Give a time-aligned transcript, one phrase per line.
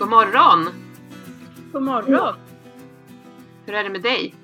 [0.00, 0.68] God morgon!
[1.72, 2.34] God morgon!
[3.66, 4.34] Hur är det med dig?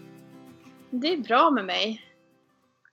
[0.91, 2.13] Det är bra med mig.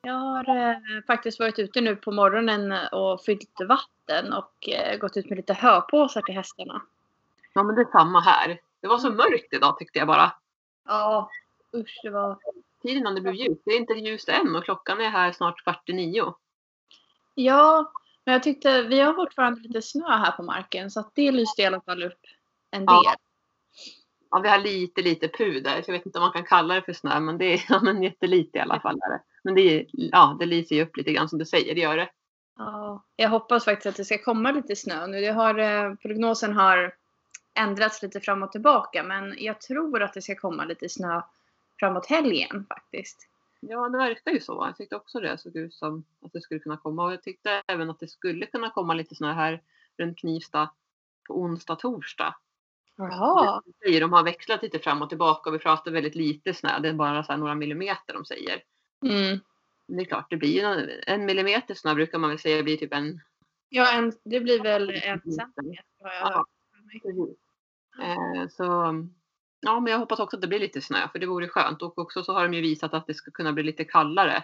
[0.02, 5.18] Jag har eh, faktiskt varit ute nu på morgonen och fyllt vatten och eh, gått
[5.18, 6.82] ut med lite höpåsar till hästarna.
[7.54, 8.60] Ja men det är samma här.
[8.82, 10.32] Det var så mörkt idag tyckte jag bara.
[10.88, 11.30] Ja,
[11.76, 12.38] usch det var...
[12.82, 13.62] Tiden innan det blev ljust.
[13.66, 16.34] Det är inte ljust än och klockan är här snart kvart i nio.
[17.36, 17.92] Ja,
[18.26, 21.62] men jag tyckte vi har fortfarande lite snö här på marken så att det lyste
[21.62, 22.20] i alla fall upp
[22.74, 23.02] en del.
[23.04, 23.16] Ja.
[24.30, 25.82] Ja, vi har lite, lite puder.
[25.82, 27.80] Så jag vet inte om man kan kalla det för snö, men det är ja,
[27.82, 29.00] men jättelite i alla fall.
[29.02, 29.22] Är det.
[29.44, 31.98] Men det, är, ja, det lyser ju upp lite grann som du säger, det gör
[31.98, 32.10] det.
[32.58, 35.22] Ja, jag hoppas faktiskt att det ska komma lite snö nu.
[35.22, 36.96] Det har, eh, prognosen har
[37.54, 41.22] ändrats lite fram och tillbaka men jag tror att det ska komma lite snö
[41.80, 43.28] framåt helgen faktiskt.
[43.60, 44.66] Ja, det verkar ju så.
[44.68, 47.06] Jag tyckte också det såg ut som att det skulle kunna komma.
[47.06, 49.62] Och jag tyckte även att det skulle kunna komma lite snö här
[49.98, 50.70] runt Knivsta
[51.28, 52.36] på onsdag, torsdag.
[52.96, 53.62] Jaha.
[54.00, 56.80] De har växlat lite fram och tillbaka och vi pratar väldigt lite snö.
[56.80, 58.64] Det är bara så några millimeter de säger.
[59.06, 59.40] Mm.
[59.88, 62.94] Det är klart, det blir ju en millimeter snö brukar man väl säga blir typ
[62.94, 63.20] en...
[63.70, 66.46] Ja, en, det blir väl en centimeter har jag
[67.98, 68.04] Ja.
[68.04, 68.64] Eh, så
[69.62, 71.82] ja, men jag hoppas också att det blir lite snö för det vore skönt.
[71.82, 74.44] Och också så har de ju visat att det ska kunna bli lite kallare.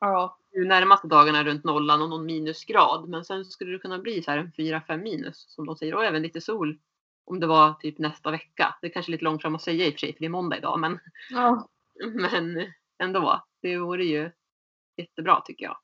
[0.00, 0.38] Ja.
[0.52, 3.08] Nu närmaste dagarna runt nollan och någon minusgrad.
[3.08, 5.94] Men sen skulle det kunna bli så här en 4-5 minus som de säger.
[5.94, 6.78] Och även lite sol
[7.30, 8.74] om det var typ nästa vecka.
[8.80, 10.30] Det är kanske lite långt fram att säga i och för sig för det är
[10.30, 10.80] måndag idag.
[10.80, 10.98] Men,
[11.30, 11.68] ja.
[12.14, 12.66] men
[12.98, 13.44] ändå.
[13.62, 14.30] Det vore ju
[14.96, 15.76] jättebra tycker jag.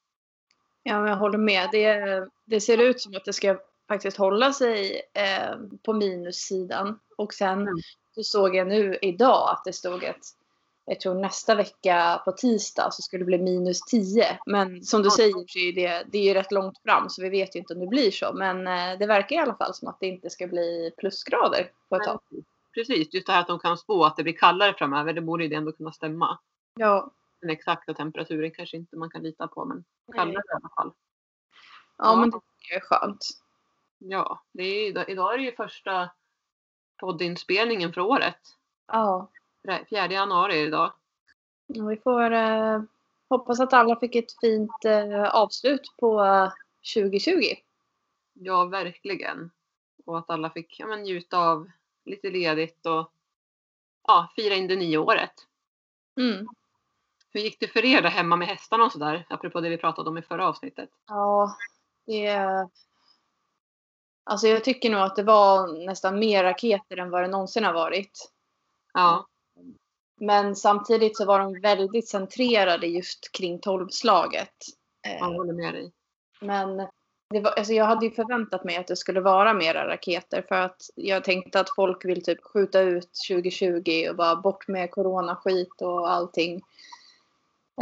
[0.83, 1.69] Ja, men jag håller med.
[1.73, 3.59] Det, det ser ut som att det ska
[3.89, 6.99] faktiskt hålla sig eh, på minussidan.
[7.17, 7.75] Och sen Mm.
[8.15, 10.25] så såg jag nu idag att det stod att
[10.89, 14.39] jag tror nästa vecka på tisdag så skulle det bli minus 10.
[14.47, 17.29] Men som du säger så är det, det är ju rätt långt fram så vi
[17.29, 18.33] vet ju inte om det blir så.
[18.33, 21.97] Men eh, det verkar i alla fall som att det inte ska bli plusgrader på
[21.97, 22.21] ett tag.
[22.75, 25.13] Precis, just det här att de kan spå att det blir kallare framöver.
[25.13, 26.39] Det borde ju ändå kunna stämma.
[26.75, 29.85] Ja, Den exakta temperaturen kanske inte man kan lita på men
[30.15, 30.93] kallare i alla fall.
[31.99, 33.27] ja men det är skönt.
[33.99, 36.11] Ja, det är, idag, idag är det ju första
[36.97, 38.39] poddinspelningen för året.
[38.87, 39.31] Ja,
[39.67, 40.93] 4 januari idag.
[41.67, 42.83] vi får eh,
[43.29, 46.53] hoppas att alla fick ett fint eh, avslut på eh,
[46.95, 47.43] 2020.
[48.33, 49.51] Ja, verkligen.
[50.05, 51.71] Och att alla fick ja, men, njuta av
[52.05, 53.13] lite ledigt och
[54.07, 55.33] ja, fira in det nya året.
[56.17, 56.49] Mm.
[57.33, 59.27] Hur gick det för er där hemma med hästarna och sådär?
[59.29, 60.91] Apropå det vi pratade om i förra avsnittet.
[61.07, 61.57] Ja,
[62.07, 62.39] det...
[64.25, 67.73] Alltså jag tycker nog att det var nästan mer raketer än vad det någonsin har
[67.73, 68.33] varit.
[68.93, 69.27] Ja,
[70.21, 74.55] Men samtidigt så var de väldigt centrerade just kring tolvslaget.
[75.07, 75.93] Eh, jag håller med dig.
[76.41, 76.77] Men
[77.31, 80.55] det var, alltså jag hade ju förväntat mig att det skulle vara mera raketer för
[80.55, 85.83] att jag tänkte att folk vill typ skjuta ut 2020 och bara bort med coronaskit
[85.83, 86.63] och allting.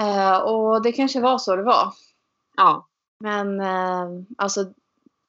[0.01, 1.93] Eh, och det kanske var så det var.
[2.57, 2.89] Ja,
[3.21, 4.09] Men eh,
[4.39, 4.73] alltså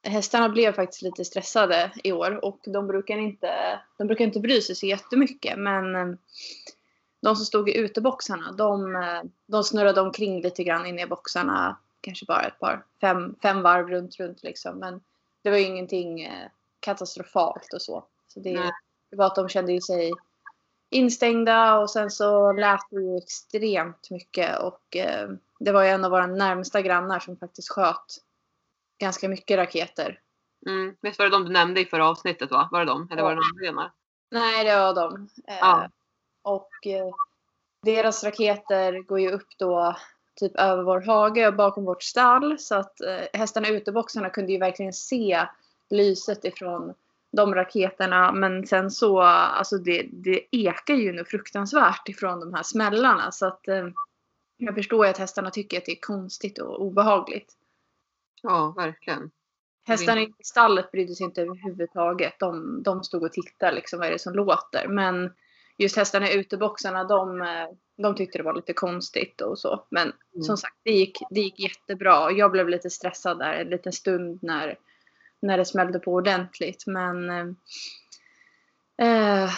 [0.03, 4.61] hästarna blev faktiskt lite stressade i år och de brukar inte, de brukar inte bry
[4.61, 6.15] sig så jättemycket men eh,
[7.25, 11.77] de som stod i uteboxarna de, eh, de snurrade omkring lite grann inne i boxarna
[12.01, 15.01] kanske bara ett par fem, fem varv runt runt liksom men
[15.41, 16.49] det var ju ingenting eh,
[16.79, 18.05] katastrofalt och så.
[18.27, 18.71] så det, Nej.
[19.09, 20.11] det var att de kände ju sig
[20.89, 26.05] instängda och sen så lät det ju extremt mycket och eh, det var ju en
[26.05, 28.05] av våra närmsta grannar som faktiskt sköt
[28.97, 30.19] ganska mycket raketer.
[30.67, 30.95] mm.
[31.01, 32.69] visst var det de du nämnde i förra avsnittet va?
[32.71, 33.07] Var det de?
[33.11, 33.91] Eller var det någon annan?
[34.31, 35.29] Nej, det var de.
[35.47, 35.89] Eh, Ja.
[36.45, 37.09] Och eh,
[37.81, 39.95] deras raketer går ju upp då
[40.35, 44.51] typ över vår hage och bakom vårt stall så att eh, hästarna i uteboxarna kunde
[44.51, 45.47] ju verkligen se
[45.89, 46.93] lyset ifrån
[47.31, 52.63] de raketerna men sen så alltså det, det ekar ju nu fruktansvärt ifrån de här
[52.63, 53.87] smällarna så att eh,
[54.57, 57.53] jag förstår ju att hästarna tycker att det är konstigt och obehagligt.
[58.41, 59.31] Ja, verkligen.
[59.87, 62.39] Hästarna i stallet brydde sig inte överhuvudtaget.
[62.39, 64.87] De, de stod och tittade liksom vad är det som låter.
[64.87, 65.33] Men
[65.77, 67.67] just hästarna i uteboxarna de, eh,
[67.97, 69.85] de tyckte det var lite konstigt och så.
[69.89, 70.43] Men Mm.
[70.43, 72.31] som sagt det gick, det gick jättebra.
[72.31, 74.77] Jag blev lite stressad där en liten stund när,
[75.39, 76.83] när det smällde på ordentligt.
[76.87, 77.47] Men eh,
[78.97, 79.49] eh,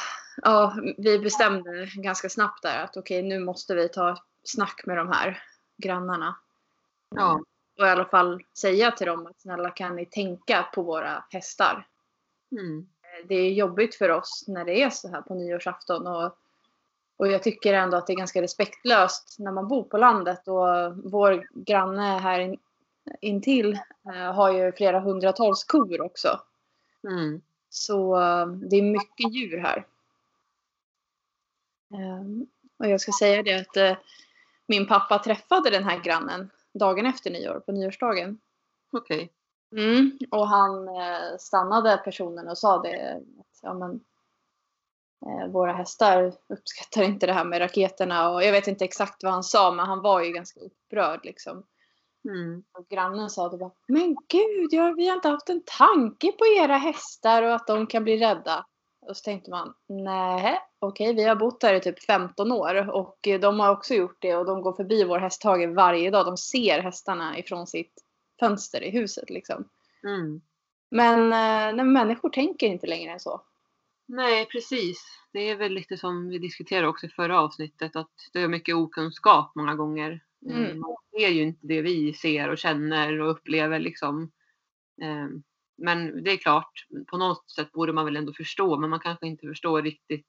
[0.41, 4.97] ja, vi bestämde ganska snabbt där att okej nu måste vi ta ett snack med
[4.97, 5.43] de här
[5.77, 6.35] grannarna.
[7.15, 7.41] Ja,
[7.79, 11.87] Och i alla fall säga till dem att snälla kan ni tänka på våra hästar.
[12.51, 12.87] mm.
[13.25, 16.07] Det är jobbigt för oss när det är så här på nyårsafton.
[16.07, 16.37] Och,
[17.17, 20.47] och jag tycker ändå att det är ganska respektlöst när man bor på landet.
[20.47, 22.57] Och vår granne här in,
[23.21, 26.41] intill eh, har ju flera hundratals kor också.
[27.03, 27.41] Mm.
[27.69, 29.85] Så eh, det är mycket djur här.
[31.93, 32.47] Ehm,
[32.77, 33.97] och jag ska säga det att eh,
[34.65, 38.39] min pappa träffade den här grannen dagen efter nyår, på nyårsdagen.
[38.91, 39.31] Okej.
[39.71, 43.21] Mm, och han eh, stannade personen och sa det.
[43.39, 43.99] Att, ja, men,
[45.25, 48.29] eh, våra hästar uppskattar inte det här med raketerna.
[48.29, 51.63] Och jag vet inte exakt vad han sa men han var ju ganska upprörd liksom.
[52.29, 52.63] Mm.
[52.73, 56.45] Och grannen sa det bara, men gud, ja, vi har inte haft en tanke på
[56.45, 58.65] era hästar och att de kan bli rädda.
[59.07, 63.17] Och så tänkte man, nej, okej, vi har bott här i typ 15 år och
[63.41, 66.25] de har också gjort det och de går förbi vår hästhage varje dag.
[66.25, 68.06] De ser hästarna ifrån sitt
[68.39, 69.69] fönster i huset liksom.
[70.03, 70.41] Mm.
[70.91, 73.41] Men eh, nej, människor tänker inte längre än så.
[74.05, 75.05] Nej, precis.
[75.33, 78.75] Det är väl lite som vi diskuterade också i förra avsnittet att det är mycket
[78.75, 80.23] okunskap många gånger.
[80.45, 80.65] Mm.
[80.65, 84.31] Eh, Man ser ju inte det vi ser och känner och upplever liksom.
[85.01, 85.27] Eh,
[85.77, 89.27] Men det är klart, på något sätt borde man väl ändå förstå, men man kanske
[89.27, 90.27] inte förstår riktigt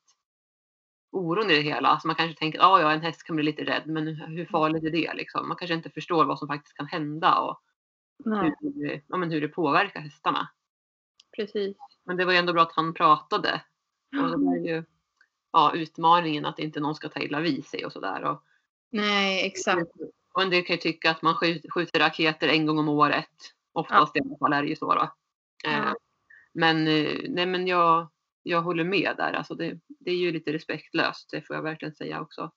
[1.12, 1.88] oron i det hela.
[1.88, 4.84] Alltså man kanske tänker, ja, ja, en häst kan bli lite rädd, men hur farligt
[4.84, 5.48] är det liksom?
[5.48, 7.62] Man kanske inte förstår vad som faktiskt kan hända och
[8.24, 10.48] Nej, hur, ja, men hur det påverkar hästarna.
[11.36, 11.76] precis.
[12.04, 13.62] Men det var ju ändå bra att han pratade.
[14.22, 14.84] Och det var ju
[15.52, 18.38] ja, utmaningen att inte någon ska ta illa vid sig och sådär.
[18.90, 19.90] Nej, exakt.
[20.34, 23.54] och en del kan ju tycka att man skjuter, raketer en gång om året.
[23.72, 24.94] Oftast i alla fall är det ju så.
[24.94, 25.02] Då.
[25.68, 25.96] Eh, Ja.
[26.52, 28.08] Men, eh, nej, men jag,
[28.42, 29.32] jag håller med där.
[29.32, 32.52] Alltså det, det är ju lite respektlöst, det får jag verkligen säga också.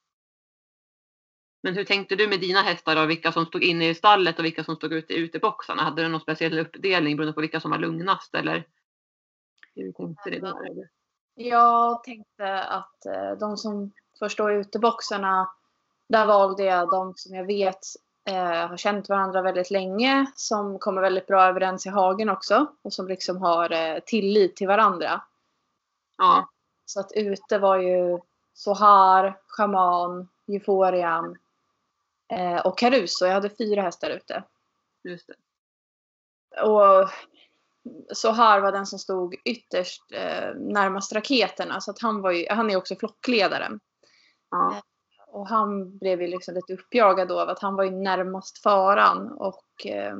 [1.64, 3.06] Men hur tänkte du med dina hästar då?
[3.06, 5.84] Vilka som stod inne i stallet och vilka som stod ute i uteboxarna?
[5.84, 8.68] Hade du någon speciell uppdelning beroende på vilka som var lugnast eller?
[9.76, 10.90] Hur tänkte du där?
[11.36, 15.52] Jag tänkte att eh, de som får stå i uteboxarna,
[16.10, 17.80] där valde jag de som jag vet
[18.26, 22.94] eh, har känt varandra väldigt länge, som kommer väldigt bra överens i hagen också och
[22.94, 25.22] som liksom har eh, tillit till varandra.
[26.18, 26.50] Ja,
[26.86, 28.20] Så att ute var ju
[28.54, 31.38] Sohar, Shaman, Euforian
[32.32, 33.26] eh, och Caruso.
[33.26, 34.44] Jag hade fyra hästar ute.
[35.04, 35.36] just det.
[36.62, 37.10] Och
[38.14, 41.82] Sohar var den som stod ytterst eh, närmast raketerna.
[41.82, 43.80] Så att han, var ju, han är också flockledaren.
[44.52, 44.82] Ja,
[45.28, 49.32] Och han blev ju liksom lite uppjagad då av att han var ju närmast faran.
[49.32, 50.16] Och eh,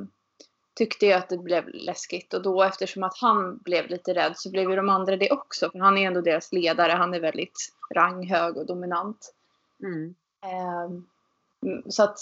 [0.74, 2.34] tyckte ju att det blev läskigt.
[2.34, 5.70] Och då eftersom att han blev lite rädd så blev ju de andra det också.
[5.70, 6.92] För han är ändå deras ledare.
[6.92, 9.34] Han är väldigt ranghög och dominant.
[9.82, 11.06] mm.
[11.62, 12.18] Mm, så att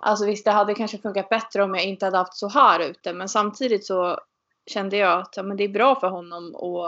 [0.00, 3.12] Alltså visst, det hade kanske funkat bättre om jag inte hade haft så här ute.
[3.12, 4.18] Men samtidigt så
[4.66, 6.54] kände jag att ja, men det är bra för honom.
[6.54, 6.86] Och,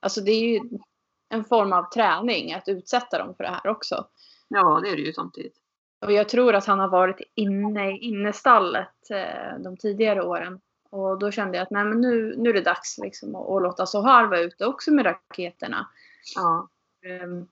[0.00, 0.60] alltså det är ju
[1.28, 4.06] en form av träning att utsätta dem för det här också.
[4.48, 5.56] ja, det är det ju samtidigt.
[6.00, 10.60] Och jag tror att han har varit inne i innestallet eh, de tidigare åren.
[10.90, 13.62] Och då kände jag att nej, men nu, nu är det dags liksom, att, att
[13.62, 15.88] låta Sohar vara ute också med raketerna.
[16.34, 16.68] Ja,
[17.02, 17.46] Ehm,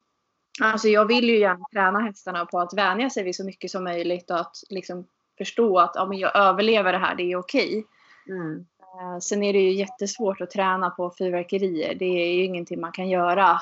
[0.60, 3.84] Alltså jag vill ju gärna träna hästarna på att vänja sig vid så mycket som
[3.84, 5.06] möjligt och att liksom
[5.38, 7.86] förstå att ja, men jag överlever det här, det är okej.
[8.28, 8.66] mm.
[8.80, 11.94] Eh, Sen är det ju jättesvårt att träna på fyrverkerier.
[11.94, 13.60] Det är ju ingenting man kan göra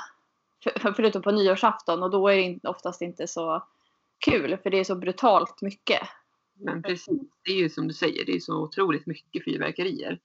[0.64, 3.62] för- förutom på nyårsafton och då är det oftast inte så
[4.18, 6.00] kul för det är så brutalt mycket.
[6.54, 7.20] men precis.
[7.44, 10.18] Det är ju som du säger, det är så otroligt mycket fyrverkerier.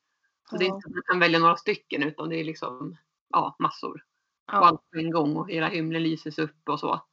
[0.50, 0.76] Så det är Ja.
[0.76, 2.98] inte att man kan välja några stycken utan det är liksom
[3.30, 4.04] ja, massor.
[4.50, 7.06] Och Ja, allt på en gång och hela himlen lyses upp och så.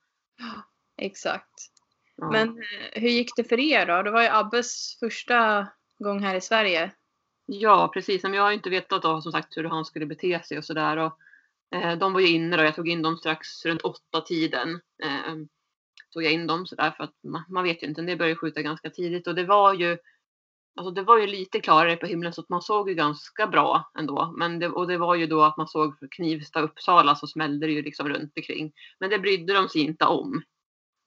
[0.97, 1.55] exakt.
[2.17, 2.31] Ja.
[2.31, 4.03] Men eh, hur gick det för er då?
[4.03, 5.67] Det var ju Abbes första
[5.99, 6.91] gång här i Sverige.
[7.47, 8.23] Ja, precis.
[8.23, 11.11] Men jag har inte vetat då, som sagt hur han skulle bete sig och sådär.
[11.75, 12.63] Eh, de var ju inne då.
[12.63, 14.81] Jag tog in dem strax runt åtta tiden.
[15.03, 15.35] Eh,
[16.13, 18.03] tog jag in dem sådär för att man, man vet ju inte.
[18.03, 19.99] Del började skjuta ganska tidigt och det var ju
[20.77, 23.91] Alltså det var ju lite klarare på himlen så att man såg ju ganska bra
[23.99, 24.35] ändå.
[24.37, 27.73] Men det, och det var ju då att man såg Knivsta Uppsala så smällde det
[27.73, 28.73] ju liksom runt omkring.
[29.01, 30.43] Men det brydde de sig inte om.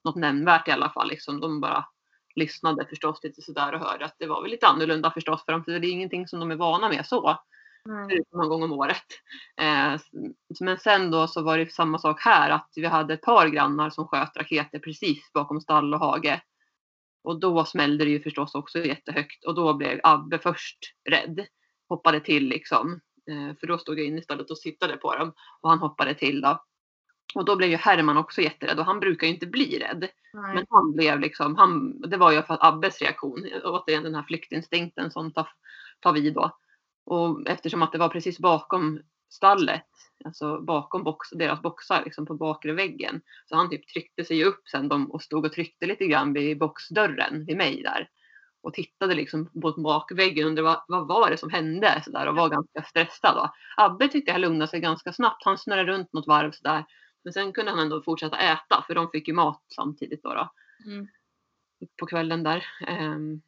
[0.03, 1.09] Något nämnvärt i alla fall.
[1.09, 1.39] Liksom.
[1.39, 1.85] De bara
[2.35, 5.63] lyssnade förstås lite sådär och hörde att det var väl lite annorlunda förstås för dem.
[5.63, 7.39] För det är ingenting som de är vana med så.
[8.09, 9.05] Förutom någon gång om året.
[9.61, 9.99] Eh,
[10.59, 13.89] men sen då så var det samma sak här att vi hade ett par grannar
[13.89, 16.41] som sköt raketer precis bakom stall och hage.
[17.23, 20.77] Och då smällde det ju förstås också jättehögt och då blev Abbe först
[21.09, 21.45] rädd.
[21.89, 22.99] Hoppade till liksom.
[23.31, 25.33] Eh, för då stod jag inne i stallet och tittade på dem.
[25.61, 26.63] Och han hoppade till då.
[27.35, 30.09] Och då blev ju Herman också jätterädd och han brukar ju inte bli rädd.
[30.33, 30.55] Nej.
[30.55, 34.23] Men han blev liksom, han, det var ju för att Abbes reaktion, återigen den här
[34.23, 35.49] flyktinstinkten som tar,
[35.99, 36.51] tar vid då.
[37.05, 38.99] Och eftersom att det var precis bakom
[39.29, 39.85] stallet,
[40.25, 43.21] alltså bakom box, deras boxar, liksom på bakre väggen.
[43.49, 46.57] Så han typ tryckte sig upp sen de, och stod och tryckte lite grann vid
[46.57, 48.09] boxdörren vid mig där.
[48.61, 52.27] och tittade liksom på bakväggen och undrade vad, vad var det som hände så där,
[52.27, 53.37] och var ganska stressad.
[53.37, 55.45] Och Abbe tyckte jag lugnade sig ganska snabbt.
[55.45, 56.85] Han snurrade runt något varv så där.
[57.23, 60.33] Men sen kunde han ändå fortsätta äta för de fick ju mat samtidigt då.
[60.33, 60.49] då
[60.85, 61.07] Mm.
[61.99, 62.65] på kvällen där.
[62.87, 63.41] Ehm,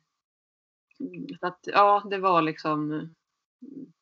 [1.39, 3.09] så att ja, det var liksom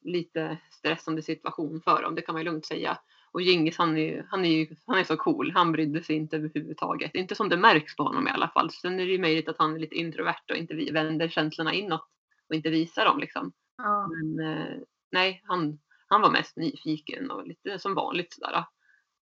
[0.01, 2.98] lite stressande situation för dem, det kan man ju lugnt säga.
[3.32, 6.16] Och Djingis han är, ju- han är ju han är så cool, han brydde sig
[6.16, 7.16] inte överhuvudtaget.
[7.16, 8.72] Inte som det märks på honom i alla fall.
[8.72, 12.08] Sen är det ju möjligt att han är lite introvert och inte vänder känslorna inåt
[12.50, 13.51] och inte visar dem liksom.
[13.78, 14.08] Ja.
[14.08, 14.75] Men eh,
[15.12, 18.66] nej, han, han var mest nyfiken och lite som vanligt sådär.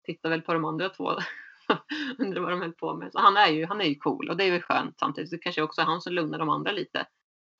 [0.06, 1.12] Tittar väl på de andra två.
[2.18, 3.12] Undrar vad de höll på med.
[3.12, 5.30] Så han är ju, han är ju cool och det är väl skönt samtidigt.
[5.30, 7.06] Så kanske också är han som lugnar de andra lite.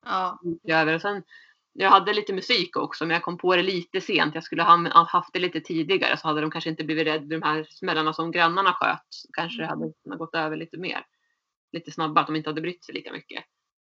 [0.06, 0.40] Ja.
[0.68, 0.96] Över.
[0.96, 1.24] Och sen,
[1.80, 4.36] jag hade lite musik också men jag kom på det lite sent.
[4.36, 7.42] Jag skulle ha haft det lite tidigare så hade de kanske inte blivit rädda de
[7.42, 9.06] här smällarna som grannarna sköt.
[9.10, 11.06] Så kanske det hade kunnat gått över lite mer.
[11.72, 13.44] Lite snabbare att de inte hade brytt sig lika mycket.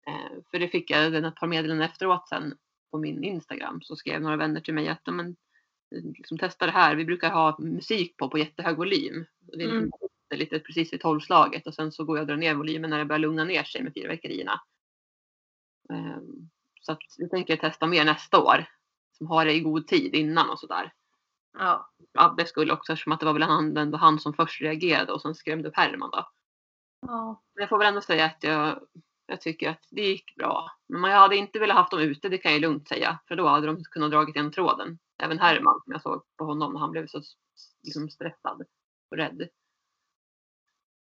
[0.06, 2.54] Eh, för det fick jag ett par meddelanden efteråt sen
[2.90, 5.36] på min Instagram så skrev några vänner till mig att "Ja, men,
[6.16, 6.96] liksom, testa det här.
[6.96, 9.24] Vi brukar ha musik på på jättehög volym.
[9.40, 9.90] Det är liksom Mm.
[10.28, 12.90] det är lite precis vid tolvslaget och sen så går jag och drar ner volymen
[12.90, 14.60] när det börjar lugna ner sig med fyrverkerierna.
[15.92, 16.50] Ehm,
[16.86, 18.64] Så att vi tänker testa mer nästa år.
[19.18, 20.92] Som har det i god tid innan och sådär.
[21.58, 21.90] Ja.
[22.18, 25.20] Abbe skulle också eftersom att det var väl han, ändå han som först reagerade och
[25.22, 26.28] sen skrämde upp Herman då.
[27.06, 27.42] Ja.
[27.54, 28.80] Men jag får väl ändå säga att jag,
[29.26, 30.70] jag tycker att det gick bra.
[30.88, 33.18] Men man- jag hade inte velat haft dem ute, det kan jag lugnt säga.
[33.28, 34.98] För då hade de kunnat dragit igen tråden.
[35.22, 37.20] Även Herman, som jag såg på honom när han blev så
[37.82, 38.62] liksom, stressad
[39.10, 39.48] och rädd.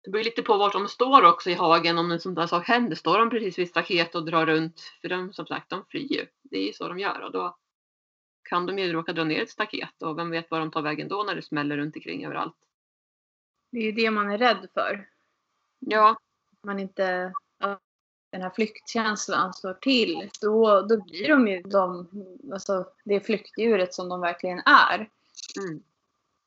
[0.02, 2.68] Det beror lite på vart de står också i hagen om en sån där sak
[2.68, 2.96] händer.
[2.96, 6.26] Står de precis vid staket och drar runt, för de som sagt, de flyr ju.
[6.42, 7.56] Det är ju så de gör och då
[8.42, 11.08] kan de ju råka dra ner ett staket och vem vet var de tar vägen
[11.08, 12.56] då när det smäller runt omkring överallt.
[13.72, 15.08] Det är ju det man är rädd för.
[15.78, 16.16] Ja,
[16.62, 17.32] man inte
[18.30, 22.08] den här flyktkänslan slår till, då, då blir de ju de,
[22.52, 25.10] alltså det flyktdjuret som de verkligen är.
[25.60, 25.82] mm,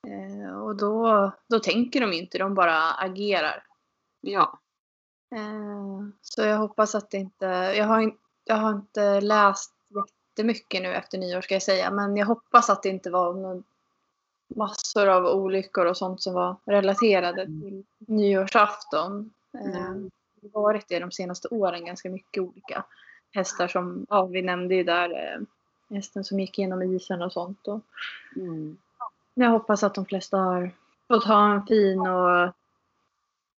[0.07, 3.63] Eh, och då, då tänker de inte, de bara agerar.
[4.21, 4.59] ja,
[5.35, 7.45] Eh, så jag hoppas att det inte,
[7.77, 9.73] jag har, in, jag har inte läst
[10.35, 13.63] jättemycket nu efter nyår ska jag säga, men jag hoppas att det inte var någon,
[14.55, 19.33] massor av olyckor och sånt som var relaterade till nyårsafton.
[19.53, 20.11] Eh, Mm.
[20.41, 22.83] det har varit det de senaste åren, ganska mycket olika
[23.31, 25.41] hästar som, ja vi nämnde ju där eh,
[25.95, 27.67] hästen som gick igenom isen och sånt.
[27.67, 27.81] Och
[28.35, 28.77] mm,
[29.33, 30.71] jag hoppas att de flesta har
[31.07, 32.53] fått ha en fin och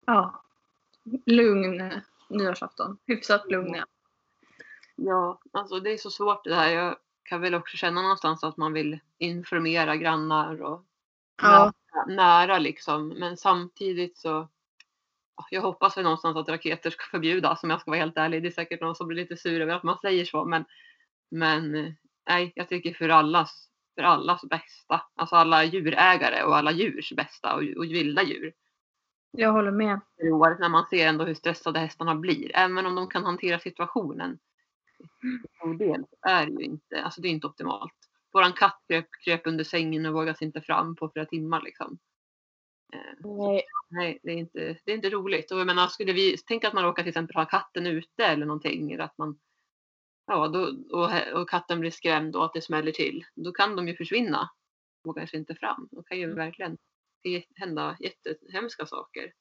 [0.05, 0.41] ja,
[1.25, 2.98] lugn nyårsafton.
[3.05, 3.75] Hyfsat lugn.
[3.75, 3.86] ja.
[4.96, 6.72] ja, alltså det är så svårt det här.
[6.72, 10.86] Jag kan väl också känna någonstans att man vill informera grannar och
[11.41, 11.74] Ja,
[12.08, 13.08] nära liksom.
[13.08, 14.48] Men samtidigt så
[15.38, 18.41] ja, jag hoppas väl någonstans att raketer ska förbjudas om jag ska vara helt ärlig.
[18.41, 20.46] Det är säkert någon som blir lite sur över att man säger så.
[20.46, 20.65] Men,
[21.29, 21.91] men eh,
[22.27, 25.01] nej, jag tycker för allas, för allas bästa.
[25.15, 28.53] Alltså alla djurägare och alla djurs bästa och, och vilda djur.
[29.31, 29.99] jag håller med.
[30.59, 32.51] när man ser ändå hur stressade hästarna blir.
[32.55, 34.39] Även om de kan hantera situationen.
[35.77, 37.93] del så är det ju inte, alltså det är inte optimalt.
[38.33, 41.97] Våran katt kröp, kröp under sängen och vågade sig inte fram på flera timmar liksom.
[42.93, 45.51] Eh, Nej, nej, det är, inte, det är inte roligt.
[45.51, 48.45] Och jag menar, skulle vi tänka att man råkar till exempel ha katten ute eller
[48.45, 48.91] någonting.
[48.91, 49.39] Eller att man,
[50.27, 50.60] ja, då,
[50.98, 53.25] och, och katten blir skrämd och att det smäller till.
[53.36, 54.50] Då kan de ju försvinna.
[55.03, 55.88] Vågar sig inte fram.
[55.91, 56.77] Då kan ju verkligen
[57.24, 59.34] det hända jättehemska saker.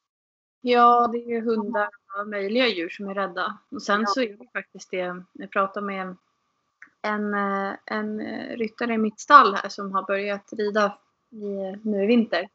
[0.60, 1.88] Ja, det är ju hundar
[2.18, 3.58] och möjliga djur som är rädda.
[3.70, 4.06] Och sen Ja.
[4.06, 6.16] så är det faktiskt det, jag pratade med
[7.02, 10.98] en, eh, en eh, ryttare i mitt stall här som har börjat rida
[11.30, 12.48] i, nu i vinter.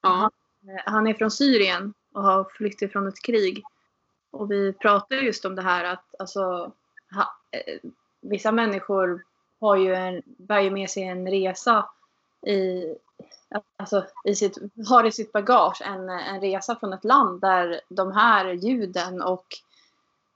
[0.00, 0.30] Ja,
[0.68, 3.62] Eh, Han är från Syrien och har flytt ifrån ett krig.
[4.30, 6.72] Och vi pratade just om det här att alltså,
[7.14, 7.90] ha, eh,
[8.20, 9.24] vissa människor
[9.60, 11.90] har ju en, bär ju med sig en resa
[12.46, 12.84] i,
[13.76, 18.12] alltså, i sitt, har i sitt bagage en, en resa från ett land där de
[18.12, 19.46] här ljuden och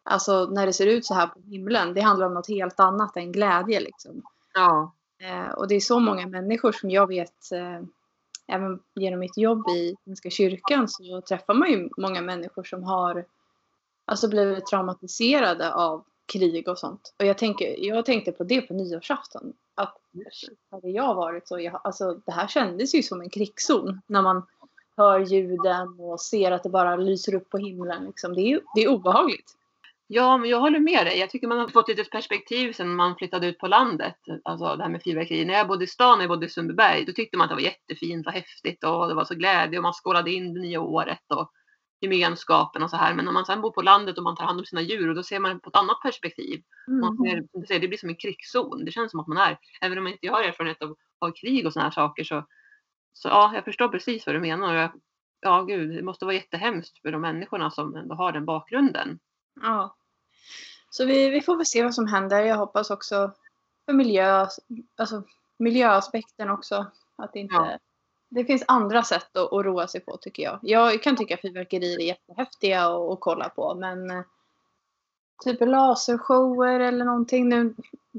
[0.02, 3.16] alltså när det ser ut så här på himlen, det handlar om något helt annat
[3.16, 4.22] än glädje liksom.
[4.54, 7.80] ja, Eh, och det är så många människor som jag vet, eh,
[8.46, 13.24] även genom mitt jobb i Svenska kyrkan så träffar man ju många människor som har
[14.04, 17.14] alltså blivit traumatiserade av krig och sånt.
[17.18, 19.52] Och jag, tänker, jag tänkte på det på nyårsafton.
[19.74, 19.96] Att
[20.70, 24.00] hade jag varit så, jag, alltså det här kändes ju som en krigszon.
[24.06, 24.46] När man
[24.96, 28.04] hör ljuden och ser att det bara lyser upp på himlen.
[28.04, 28.34] Liksom.
[28.34, 29.56] Det, är, det är obehagligt.
[30.08, 31.18] Ja, men jag håller med dig.
[31.18, 34.16] Jag tycker man har fått lite perspektiv sen man flyttade ut på landet.
[34.44, 35.46] Alltså det här med fyrverkerier.
[35.46, 37.54] När jag bodde i stan, när jag bodde i Sundbyberg, då tyckte man att det
[37.54, 40.80] var jättefint och häftigt och det var så glädje och man skålade in det nya
[40.80, 41.32] året.
[41.34, 41.50] Och
[42.00, 43.14] gemenskapen och så här.
[43.14, 45.14] Men när man sen bor på landet och man tar hand om sina djur och
[45.14, 46.62] då ser man på ett annat perspektiv.
[46.86, 47.48] Man Mm.
[47.52, 48.84] ser, säger, det blir som en krigszon.
[48.84, 51.66] Det känns som att man är, även om man inte har erfarenhet av, av krig
[51.66, 52.46] och såna här saker så,
[53.12, 54.74] så ja, jag förstår precis vad du menar.
[54.74, 54.90] Jag,
[55.40, 59.18] ja, gud, det måste vara jättehemskt för de människorna som ändå har den bakgrunden.
[59.62, 59.96] Ja.
[60.90, 62.40] Så vi, vi får väl se vad som händer.
[62.42, 63.32] Jag hoppas också
[63.86, 64.46] för miljö,
[64.96, 65.22] alltså
[65.58, 66.86] miljöaspekten också.
[67.16, 67.54] Att inte...
[67.54, 67.78] Ja.
[68.28, 70.58] Det finns andra sätt att, att roa sig på tycker jag.
[70.62, 74.22] Jag kan tycka fyrverkerier är jättehäftiga att, att kolla på men eh,
[75.44, 77.74] typ lasershower eller någonting nu.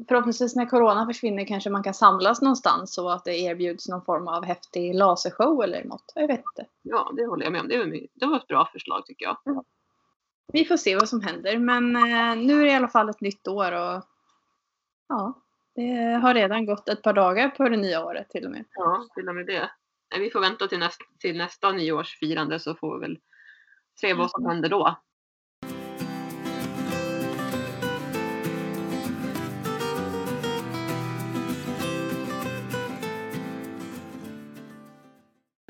[0.07, 4.27] Förhoppningsvis när corona försvinner kanske man kan samlas någonstans så att det erbjuds någon form
[4.27, 6.11] av häftig lasershow eller något.
[6.15, 6.65] Jag vet inte.
[6.81, 7.67] Ja, det håller jag med om.
[7.67, 9.63] Det var, det var ett bra förslag tycker jag.
[10.53, 11.57] Vi får se vad som händer.
[11.57, 14.03] Men eh, nu är det i alla fall ett nytt år och
[15.09, 15.33] ja,
[15.75, 18.65] det har redan gått ett par dagar på det nya året till och med.
[18.73, 19.69] Ja, till och med det.
[20.15, 23.19] Vi får vänta till, näst, till nästa nyårsfirande så får vi väl
[23.99, 24.97] se vad som händer då.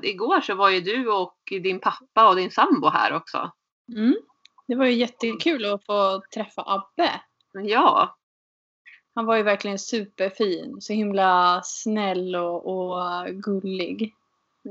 [0.04, 3.52] Igår så var ju du och din pappa och din sambo här också.
[3.96, 4.16] Mm.
[4.68, 7.22] Det var ju jättekul att få träffa Abbe.
[7.54, 8.18] Ja,
[9.16, 10.82] Han var ju verkligen superfin.
[10.82, 14.17] Så himla snäll och, och gullig.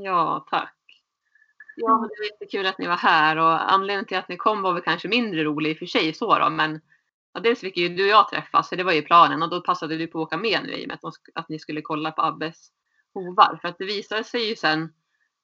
[0.02, 0.72] Ja tack.
[1.76, 4.62] Ja, men det var jättekul att ni var här och anledningen till att ni kom
[4.62, 6.80] var väl kanske mindre rolig i och för sig så då, men
[7.34, 9.60] ja, dels fick ju du och jag träffas, så det var ju planen och då
[9.60, 12.10] passade du på att åka med nu i och med att, att ni skulle kolla
[12.10, 12.68] på Abbes
[13.14, 13.58] hovar.
[13.62, 14.82] För att det visade sig ju sen,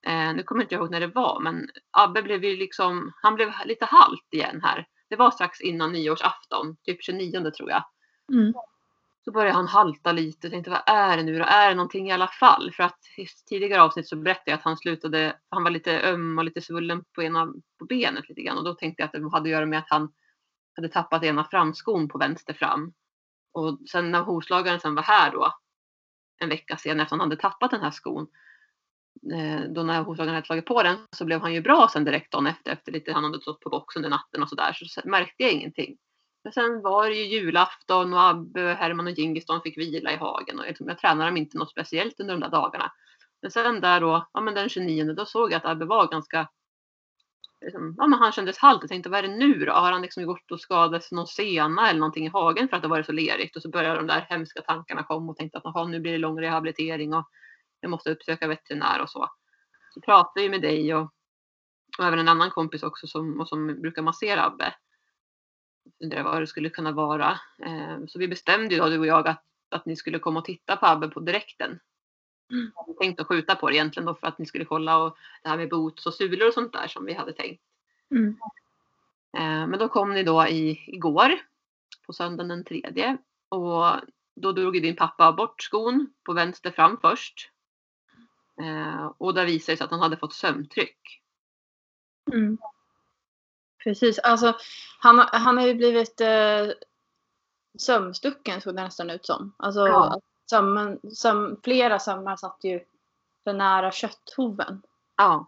[0.06, 3.34] eh, nu kommer inte jag ihåg när det var, men Abbe blev ju liksom, han
[3.34, 4.86] blev lite halt igen här.
[5.08, 7.84] Det var strax innan nyårsafton, typ 29 tror jag.
[8.32, 8.52] Mm.
[9.24, 11.44] Så började han halta lite och tänkte vad är det nu då?
[11.44, 12.72] Är det någonting i alla fall?
[12.72, 16.38] För att i tidigare avsnitt så berättade jag att han slutade, han var lite öm
[16.38, 17.46] och lite svullen på ena
[17.78, 19.90] på benet lite grann och då tänkte jag att det hade att göra med att
[19.90, 20.12] han
[20.76, 22.92] hade tappat ena framskon på vänster fram.
[23.52, 25.52] Och sen när hovslagaren sen var här då
[26.40, 28.26] en vecka senare efter att han hade tappat den här skon.
[29.34, 32.32] Eh, då när hovslagaren hade slagit på den så blev han ju bra sen direkt
[32.32, 35.42] dagen efter, efter lite, han hade stått på box under natten och sådär så märkte
[35.42, 35.96] jag ingenting.
[36.44, 40.58] Men sen var det ju julafton och Abbe, Herman och Gingiston fick vila i hagen
[40.58, 42.92] och jag, jag tränade dem inte något speciellt under de där dagarna.
[43.42, 46.48] Men sen där då, ja men den 29 då såg jag att Abbe var ganska
[47.60, 48.82] liksom, ja men han kändes halt.
[48.82, 49.72] Jag tänkte vad är det nu då?
[49.72, 52.82] Har han liksom gått och skadat sig någon sena eller någonting i hagen för att
[52.82, 53.56] det varit så lerigt?
[53.56, 56.18] Och så började de där hemska tankarna komma och tänkte att "Jaha, nu blir det
[56.18, 57.28] lång rehabilitering och
[57.80, 59.28] jag måste uppsöka veterinär och så.
[59.94, 61.12] Så pratade jag med dig och,
[61.98, 64.74] och även en annan kompis också som, och som brukar massera Abbe.
[65.98, 67.30] Funderade vad det skulle kunna vara.
[67.58, 70.44] Eh, så vi bestämde ju då du och jag att, att ni skulle komma och
[70.44, 71.80] titta på Abbe på direkten.
[72.50, 72.72] Mm.
[72.74, 75.16] Jag hade tänkt att skjuta på det egentligen då för att ni skulle kolla och
[75.42, 77.62] det här med boots och sulor och sånt där som vi hade tänkt.
[78.10, 78.36] Mm.
[79.36, 81.32] Eh, Men då kom ni då i, igår
[82.06, 83.16] på söndagen den tredje
[83.48, 84.00] och
[84.34, 87.50] då drog din pappa bort skon på vänster fram först.
[88.60, 91.22] Eh, Och där visade det sig att han hade fått sömntryck.
[92.32, 92.58] Mm.
[93.84, 94.18] Precis.
[94.18, 94.56] Alltså,
[95.00, 96.66] han, han har ju blivit eh,
[97.78, 99.54] sömstucken såg det nästan ut som.
[99.58, 100.20] Alltså, Ja.
[100.50, 102.80] sömmen, söm, flera sömmar satt ju
[103.44, 104.82] för nära kötthoven.
[105.16, 105.46] Ja,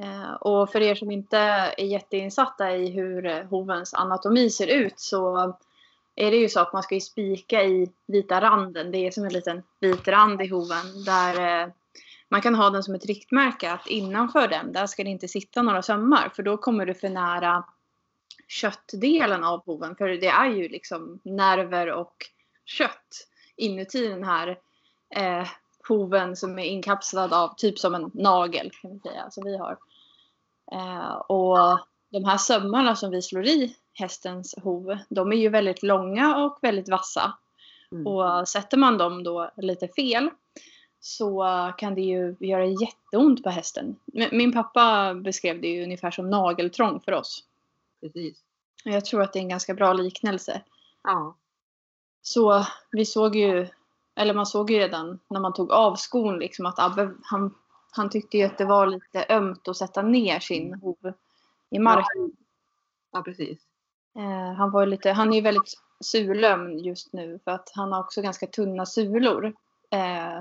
[0.00, 5.00] Eh, och för er som inte är jätteinsatta i hur eh, hovens anatomi ser ut
[5.00, 5.36] så
[6.14, 8.90] är det ju så att man ska ju spika i vita randen.
[8.90, 11.68] Det är som en liten vit rand i hoven där eh,
[12.32, 15.62] man kan ha den som ett riktmärke att innanför den där ska det inte sitta
[15.62, 17.64] några sömmar för då kommer du för nära
[18.48, 19.96] köttdelen av hoven.
[19.96, 22.16] För det är ju liksom nerver och
[22.64, 24.58] kött inuti den här
[25.16, 25.46] eh,
[25.88, 29.30] hoven som är inkapslad av typ som en nagel kan vi säga.
[29.30, 29.78] Så vi har.
[30.72, 31.78] Eh, och
[32.10, 36.58] de här sömmarna som vi slår i hästens hov, de är ju väldigt långa och
[36.62, 37.32] väldigt vassa.
[37.92, 38.06] Mm.
[38.06, 40.30] Och sätter man dem då lite fel
[41.04, 41.44] så
[41.78, 43.96] kan det ju göra jätteont på hästen.
[44.32, 47.44] Min pappa beskrev det ju ungefär som nageltrång för oss.
[48.00, 48.38] precis.
[48.84, 50.62] Jag tror att det är en ganska bra liknelse.
[51.02, 51.36] Ja,
[52.22, 53.68] Så vi såg ju,
[54.14, 57.54] eller man såg ju redan när man tog av skon liksom att Abbe, han,
[57.90, 61.12] han tyckte ju att det var lite ömt att sätta ner sin hov
[61.70, 62.32] i marken.
[63.12, 63.58] ja precis.
[64.16, 68.00] Eh, han, var lite, han är ju väldigt sulöm just nu för att han har
[68.00, 69.54] också ganska tunna sulor.
[69.90, 70.40] Eh,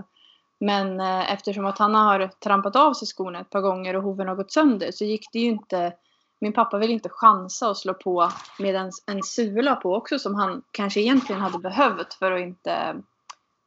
[0.62, 4.28] men eh, eftersom att han har trampat av sig skorna ett par gånger och hoven
[4.28, 5.94] har gått sönder så gick det ju inte
[6.42, 10.36] min pappa vill inte chansa och slå på med en, en sula på också som
[10.36, 12.96] han kanske egentligen hade behövt för att inte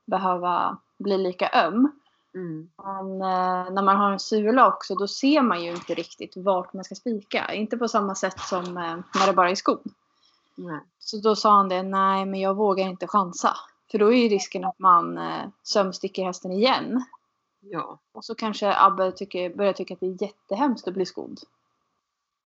[0.05, 1.93] behöva bli lika öm.
[2.35, 2.69] Mm.
[2.85, 6.73] Men eh, när man har en sula också då ser man ju inte riktigt vart
[6.73, 7.55] man ska spika.
[7.55, 9.83] Inte på samma sätt som eh, när det bara är skon.
[10.55, 10.81] Nej.
[10.99, 13.57] Så då sa han det, nej men jag vågar inte chansa.
[13.91, 17.05] För då är ju risken att man eh, sömsticker hästen igen.
[17.61, 21.41] Ja, Och så kanske Abbe tycker, börjar tycka att det är jättehemskt att bli skodd.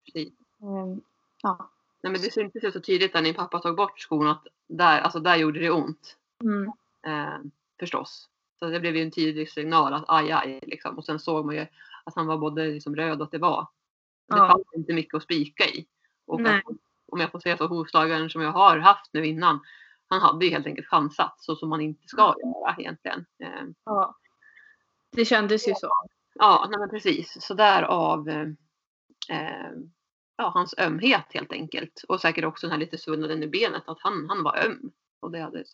[0.04, 0.32] precis.
[0.62, 1.00] Mm,
[1.42, 1.70] ja.
[2.02, 5.00] Nej, men det syntes ju så tydligt när din pappa tog bort skon att där,
[5.00, 6.16] alltså där gjorde det ont.
[6.42, 6.72] Mm,
[7.06, 7.38] Eh,
[7.80, 8.28] förstås.
[8.58, 10.58] Så det blev ju en tydlig signal att aj, aj.
[10.62, 10.98] Liksom.
[10.98, 11.66] Och sen såg man ju
[12.04, 13.66] att han var både liksom röd och att det var.
[14.28, 14.48] Det Ja.
[14.48, 15.86] fanns inte mycket att spika i.
[16.26, 16.64] Och att,
[17.12, 19.60] om jag får säga så, hovslagaren som jag har haft nu innan.
[20.12, 23.26] Han hade ju helt enkelt chansat så som man inte ska göra egentligen.
[23.44, 24.16] Eh, ja.
[25.12, 25.90] Det kändes ju så.
[26.34, 27.36] Ja, nej men precis.
[27.40, 28.48] Så därav eh,
[29.28, 29.70] eh,
[30.36, 32.04] ja, hans ömhet helt enkelt.
[32.08, 34.92] Och säkert också den här lite svullnaden i benet, att han, han var öm.
[35.20, 35.64] Och det hade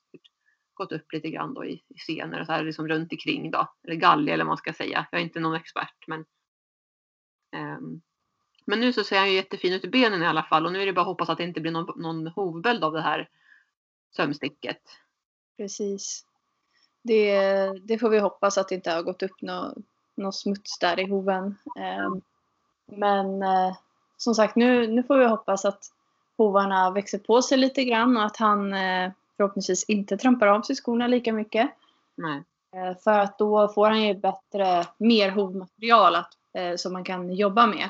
[0.75, 3.75] gått upp lite grann då i, i senor och så här liksom runt omkring då.
[3.85, 5.07] Eller galge eller vad man ska säga.
[5.11, 6.25] Jag är inte någon expert men.
[7.57, 8.01] ehm,
[8.67, 10.83] men nu så ser han ju jättefin ut i benen i alla fall och nu
[10.83, 13.29] är det bara att hoppas att det inte blir någon, någon hovböld av det här
[14.17, 14.83] sömsticket.
[15.57, 16.25] Precis.
[17.03, 17.41] Det,
[17.83, 19.75] det får vi hoppas att det inte har gått upp något
[20.19, 21.59] nå smuts där i hoven.
[21.77, 22.11] Eh,
[22.87, 23.77] men eh,
[24.17, 25.85] som sagt, nu, nu får vi hoppas att
[26.37, 30.77] hovarna växer på sig lite grann och att han eh, förhoppningsvis inte trampar av sig
[30.77, 31.71] skorna lika mycket.
[32.15, 32.43] Nej.
[32.77, 36.35] Eh, för att då får han ju bättre, mer hovmaterial att,
[36.77, 37.89] som man kan jobba med.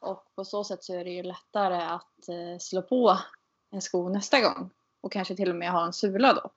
[0.00, 2.28] Och på så sätt så är det ju lättare att
[2.62, 3.18] slå på
[3.70, 4.70] en sko nästa gång.
[5.00, 6.50] Och kanske till och med ha en sula då.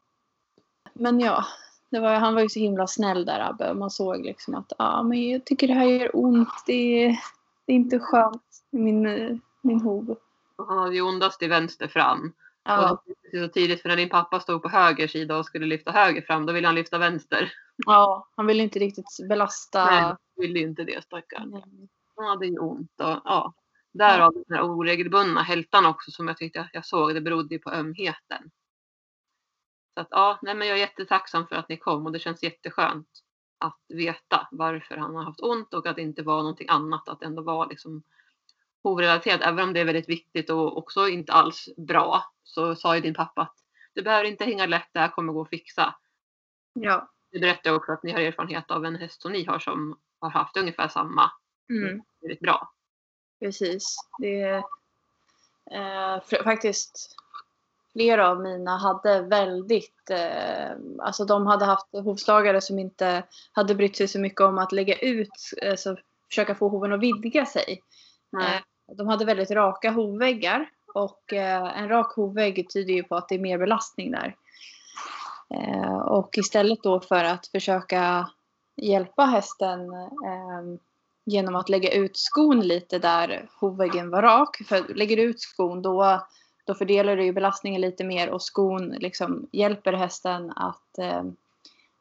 [0.94, 1.46] Men ja,
[1.90, 3.70] var, han var ju så himla snäll där Abbe.
[3.70, 6.64] Och man såg liksom att ah, men jag tycker det här gör ont.
[6.66, 7.20] Det är,
[7.66, 8.44] det är inte skönt.
[8.70, 10.16] Min, eh, min hov.
[10.56, 12.34] Och han hade ju ondast i vänster fram.
[12.64, 15.46] Ja, Och det är så tidigt för när din pappa stod på höger sida och
[15.46, 17.54] skulle lyfta höger fram då ville han lyfta vänster.
[17.86, 19.86] ja, han ville inte riktigt belasta.
[19.86, 21.62] Nej, han ville ju inte det stackarn.
[22.16, 23.54] Han hade ju ont och ja.
[23.94, 27.14] Därav den här oregelbundna hältan också som jag tyckte jag såg.
[27.14, 28.52] Det berodde ju på ömheten.
[29.94, 32.44] Så att ja, nej men jag är jättetacksam för att ni kom och det känns
[32.44, 33.08] jätteskönt
[33.58, 37.10] att veta varför han har haft ont och att det inte var någonting annat.
[37.10, 38.04] Att det ändå var liksom
[38.84, 39.42] hovrelaterat.
[39.42, 43.14] Även om det är väldigt viktigt och också inte alls bra så sa ju din
[43.14, 43.56] pappa att
[43.94, 45.96] du behöver inte hänga lätt, det här kommer gå att fixa.
[46.74, 47.10] Ja.
[47.32, 50.30] Du berättade också att ni har erfarenhet av en häst som ni har som har
[50.30, 51.32] haft ungefär samma.
[51.70, 52.02] Mm.
[52.22, 52.74] Väldigt bra.
[53.44, 53.96] Precis.
[54.20, 54.64] Det är,
[55.72, 57.16] eh, faktiskt
[57.94, 63.98] flera av mina hade väldigt, eh, alltså de hade haft hovslagare som inte hade brytt
[63.98, 65.96] sig så mycket om att lägga ut, alltså
[66.30, 67.82] försöka få hoven att vidga sig.
[68.42, 68.62] Eh,
[68.96, 73.36] de hade väldigt raka hovväggar och eh, en rak hovvägg tyder ju på att det
[73.36, 74.36] är mer belastning där.
[75.50, 78.30] Eh, och istället då för att försöka
[78.76, 80.80] hjälpa hästen eh,
[81.26, 84.58] genom att lägga ut skon lite där hovväggen var rak.
[84.68, 86.28] För lägger du ut skon då,
[86.66, 91.24] då fördelar du ju belastningen lite mer och skon liksom hjälper hästen att eh,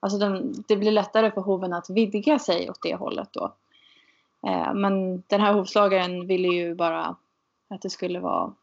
[0.02, 3.54] Alltså den, det blir lättare för hoven att vidga sig åt det hållet då.
[4.46, 7.16] Eh, men den här hovslagaren ville ju bara
[7.70, 8.54] att det skulle vara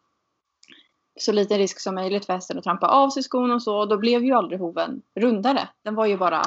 [1.19, 3.79] så liten risk som möjligt för hästen att trampa av sig skon och så.
[3.79, 5.69] Och då blev ju aldrig hoven rundare.
[5.81, 6.41] Den var ju bara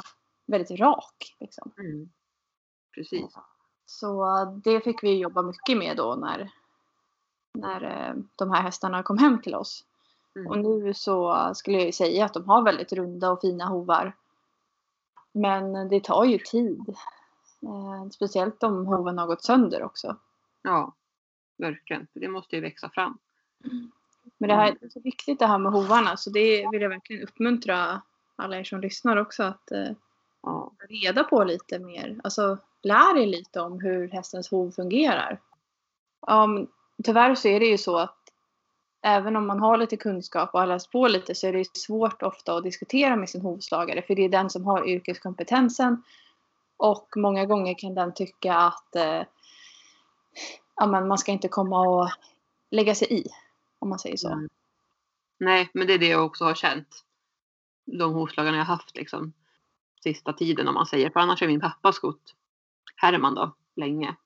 [0.46, 1.37] väldigt rak.
[1.40, 1.72] Liksom.
[1.79, 2.11] Mm.
[2.94, 3.35] Precis.
[3.86, 6.50] Så det fick vi jobba mycket med då när,
[7.52, 9.84] när eh, de här hästarna kom hem till oss.
[10.36, 10.46] Mm.
[10.46, 14.16] Och nu så skulle jag ju säga att de har väldigt runda och fina hovar.
[15.32, 16.94] Men det tar ju tid.
[17.62, 20.16] Eh, speciellt om hoven har gått sönder också.
[20.62, 20.92] Ja,
[21.56, 22.06] verkligen.
[22.12, 23.18] Det måste ju växa fram.
[24.38, 26.88] Men det här det är så viktigt det här med hovarna så det vill jag
[26.88, 28.02] verkligen uppmuntra
[28.36, 29.90] alla er som lyssnar också att eh,
[30.42, 32.20] Ja, reda på lite mer.
[32.24, 35.40] Alltså lär er lite om hur hästens hov fungerar.
[36.26, 36.68] Um,
[37.04, 38.18] tyvärr så är det ju så att
[39.02, 42.22] även om man har lite kunskap och har läst på lite så är det svårt
[42.22, 46.02] ofta att diskutera med sin hovslagare för det är den som har yrkeskompetensen
[46.76, 49.22] och många gånger kan den tycka att eh,
[50.76, 52.10] ja, men man ska inte komma och
[52.70, 53.26] lägga sig i
[53.78, 54.28] om man säger så.
[54.28, 54.48] Mm.
[55.38, 57.04] Nej, men det är det jag också har känt.
[57.84, 59.32] De hovslagarna jag haft liksom
[60.02, 61.10] sista tiden om man säger.
[61.10, 62.34] För annars är min pappa skott
[62.96, 64.16] Herman då länge.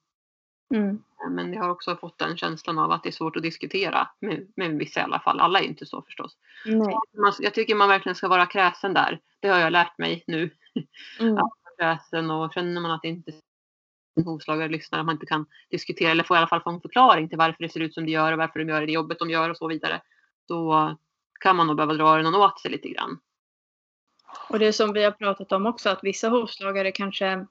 [0.74, 1.02] Mm.
[1.30, 4.52] Men jag har också fått den känslan av att det är svårt att diskutera med,
[4.56, 5.40] med vissa i alla fall.
[5.40, 6.36] Alla är inte så förstås.
[6.66, 6.96] Nej.
[7.12, 9.20] Man, jag tycker man verkligen ska vara kräsen där.
[9.40, 10.50] Det har jag lärt mig nu.
[11.20, 11.34] Mm.
[11.36, 11.50] Ja.
[11.78, 13.32] Kräsen och känner man att inte
[14.16, 16.80] en hovslagare lyssnar, att man inte kan diskutera eller få i alla fall få en
[16.80, 19.18] förklaring till varför det ser ut som det gör och varför de gör det jobbet
[19.18, 20.00] de gör och så vidare.
[20.48, 20.96] Då
[21.40, 23.18] kan man nog behöva dra den åt sig lite grann.
[24.48, 27.46] Och det som vi har pratat om också att vissa hovslagare kanske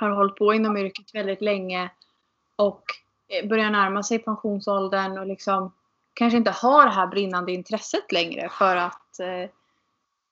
[0.00, 1.90] har hållit på inom yrket väldigt länge
[2.56, 2.82] och
[3.28, 5.72] eh, börjar närma sig pensionsåldern och liksom
[6.14, 9.50] kanske inte har det här brinnande intresset längre för att, eh,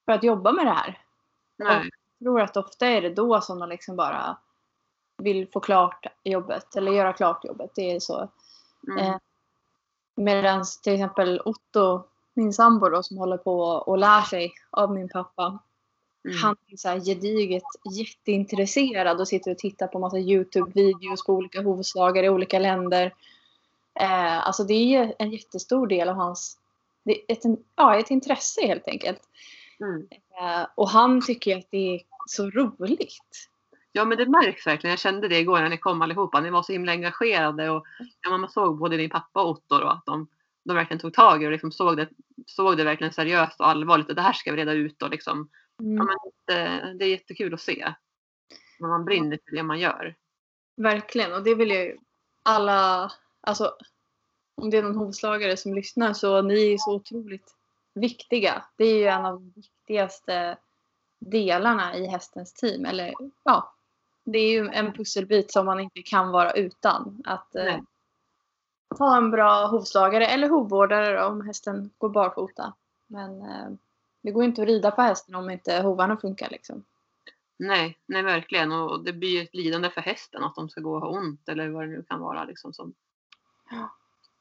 [0.05, 0.99] för att jobba med det här.
[1.57, 1.91] Nej.
[2.19, 4.37] Jag tror att ofta är det då som de liksom bara
[5.19, 7.71] vill få klart jobbet eller göra klart jobbet.
[7.75, 8.29] Det är så.
[8.89, 8.99] Mm.
[8.99, 9.17] Eh,
[10.17, 12.03] Medan till exempel Otto,
[12.35, 15.59] min sambo då, som håller på och lär sig av min pappa.
[16.27, 16.39] Mm.
[16.39, 21.63] Han är så här gediget jätteintresserad och sitter och tittar på massa Youtube-videos på olika
[21.63, 23.15] hovslagare i olika länder.
[24.01, 26.59] Eh, alltså det är en jättestor del av hans,
[27.29, 27.43] ett,
[27.77, 29.21] ja, ett intresse helt enkelt.
[29.81, 30.07] Mm.
[30.41, 33.49] Eh, och han tycker att det är så roligt.
[33.93, 34.91] Ja men det märks verkligen.
[34.91, 36.41] Jag kände det igår när ni kom allihopa.
[36.41, 37.87] Ni var så himla engagerade och
[38.21, 40.29] ja, man såg både din pappa och Otto då, att de,
[40.65, 42.09] de verkligen tog tag i och liksom såg, det,
[42.47, 44.09] såg det verkligen seriöst och allvarligt.
[44.09, 45.49] Och det här ska vi reda ut och liksom.
[45.81, 45.97] Mm.
[45.97, 47.95] Ja, men det, det är jättekul att se.
[48.79, 50.15] När man brinner för det man gör.
[50.77, 51.99] Verkligen, och det vill ju
[52.43, 53.77] alla, alltså
[54.55, 57.55] om det är någon hovslagare som lyssnar så ni är så otroligt
[57.95, 58.65] viktiga.
[58.77, 60.59] Det är ju en av de viktigaste
[61.19, 62.85] delarna i hästens team.
[62.85, 63.75] Eller ja,
[64.25, 67.23] det är ju en pusselbit som man inte kan vara utan.
[67.25, 67.79] Att eh,
[68.99, 72.75] ha en bra hovslagare eller hovvårdare då, om hästen går barfota.
[73.07, 73.69] Men eh,
[74.27, 76.85] det går inte att rida på hästen om inte hovarna funkar liksom.
[77.59, 78.73] Nej, nej verkligen.
[78.73, 81.69] Och det blir ett lidande för hästen att de ska gå och ha ont eller
[81.69, 82.95] vad det nu kan vara liksom som,
[83.71, 83.97] Ja.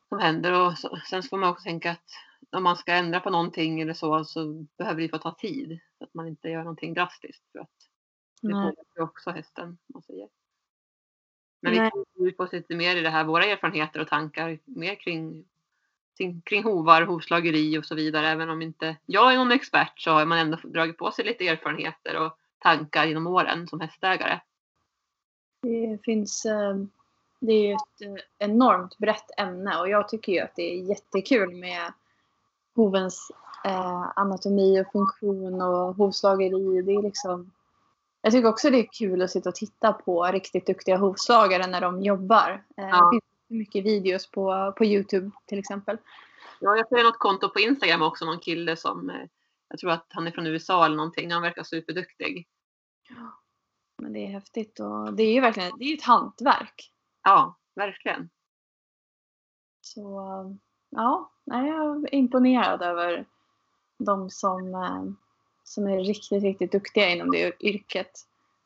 [0.09, 0.61] som händer.
[0.61, 2.11] Och så, sen får man också tänka att
[2.51, 5.79] om man ska ändra på någonting eller så så behöver det få ta tid.
[5.97, 7.69] Så att man inte gör någonting drastiskt för att
[8.41, 9.77] det påverkar ju också hästen.
[9.87, 10.29] Man säger.
[11.61, 11.91] Men Nej.
[12.15, 15.45] vi kan på oss lite mer i det här, våra erfarenheter och tankar mer kring,
[16.17, 18.27] kring, hovar, hovslageri och så vidare.
[18.27, 21.47] Även om inte jag är någon expert så har man ändå dragit på sig lite
[21.47, 24.39] erfarenheter och tankar genom åren som hästägare.
[25.61, 26.75] Det finns, eh,
[27.39, 30.89] det är ju ett eh, enormt brett ämne och jag tycker ju att det är
[30.89, 31.93] jättekul med
[32.75, 33.31] hovens
[33.65, 36.81] eh, anatomi och funktion och hovslageri.
[36.81, 37.51] Det är liksom,
[38.21, 41.81] jag tycker också det är kul att sitta och titta på riktigt duktiga hovslagare när
[41.81, 42.63] de jobbar.
[42.77, 43.05] Eh, Ja.
[43.05, 45.97] Det finns mycket videos på, på Youtube till exempel.
[46.59, 49.25] Ja, jag ser något konto på Instagram också, någon kille som eh,
[49.67, 51.31] jag tror att han är från USA eller någonting.
[51.31, 52.47] Han verkar superduktig.
[54.01, 56.91] Men det är häftigt och det är ju verkligen det är ett hantverk.
[57.23, 58.29] Ja, verkligen.
[59.81, 60.01] Så
[60.89, 63.25] ja, jag är imponerad över
[63.97, 65.03] de som, eh,
[65.63, 68.11] som är riktigt, riktigt duktiga inom det yrket.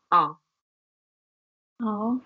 [0.09, 0.39] Ja,
[1.79, 2.19] Ja.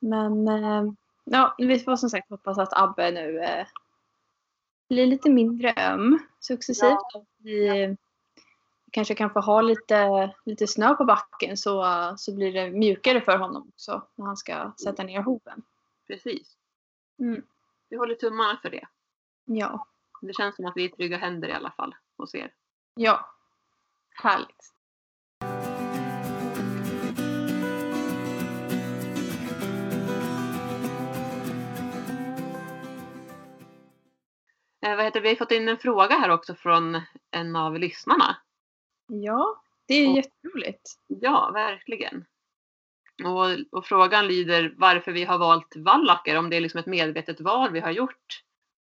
[0.00, 0.92] Men eh,
[1.32, 3.66] ja, vi får som sagt hoppas att Abbe nu eh,
[4.88, 7.14] blir lite mindre öm successivt.
[7.14, 7.96] Och vi
[8.92, 11.84] kanske kan få ha lite, lite snö på backen så,
[12.16, 15.62] så blir det mjukare för honom också när han ska sätta ner hoven.
[16.06, 16.56] precis.
[17.18, 17.42] Mm.
[17.88, 18.86] Vi håller tummarna för det.
[19.44, 19.86] Ja,
[20.22, 22.54] Det känns som att vi är i trygga händer i alla fall hos er.
[22.94, 23.26] ja.
[24.14, 24.72] Härligt.
[34.80, 38.36] Vad heter, vi har fått in en fråga här också från en av lyssnarna.
[39.06, 40.90] Ja, det är Och- jätteroligt.
[41.06, 42.24] Ja, verkligen.
[43.24, 47.40] Och, och frågan lyder varför vi har valt vallacker, om det är liksom ett medvetet
[47.40, 48.42] val vi har gjort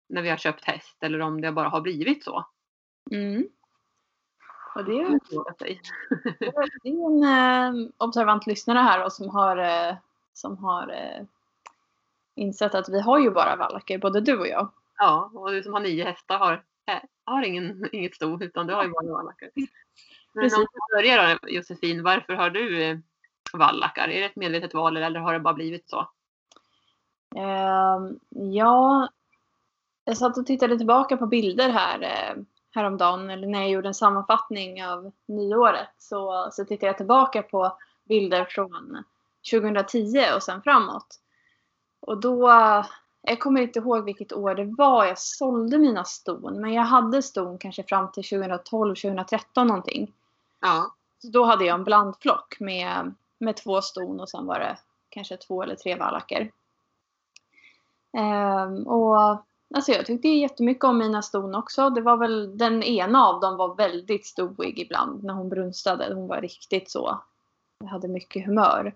[0.10, 2.46] när vi har köpt häst eller om det bara har blivit så.
[3.12, 3.50] Mm.
[4.76, 5.20] Och det är.
[6.84, 7.24] Det är en
[7.84, 9.96] eh, observant lyssnare här och som har, eh,
[10.34, 11.26] som har eh,
[12.36, 14.72] insett att vi har ju bara vallacker, både du och jag.
[15.04, 16.54] Ja, och du som har nio hästar har,
[16.86, 19.50] äh, har ingen, inget sto utan du har ju bara vallackar.
[20.34, 20.58] Men Precis.
[20.58, 22.98] om du börjar då Josefin, varför har du eh,
[23.54, 24.08] vallackar?
[24.08, 26.10] Är det ett medvetet val eller har det bara blivit så?
[27.36, 29.10] Ehm, ja,
[30.06, 33.94] jag satt och tittade tillbaka på bilder här eh, häromdagen, eller när jag gjorde en
[33.94, 39.04] sammanfattning av nyåret så, så tittade jag tillbaka på bilder från
[39.52, 41.20] 2010 och sen framåt.
[42.00, 42.52] Och då,
[43.22, 47.22] jag kommer inte ihåg vilket år det var jag sålde mina ston, men jag hade
[47.22, 50.14] ston kanske fram till 2012, 2013 någonting.
[50.62, 54.78] Ja, Så då hade jag en blandflock med, med två ston och sen var det
[55.10, 56.52] kanske två eller tre vallacker.
[58.18, 59.18] Ehm, och
[59.76, 61.90] alltså jag tyckte jättemycket om mina ston också.
[61.90, 66.14] Det var väl den ena av dem var väldigt stoig ibland när hon brunstade.
[66.14, 67.22] Hon var riktigt så.
[67.80, 68.94] Jag hade mycket humör.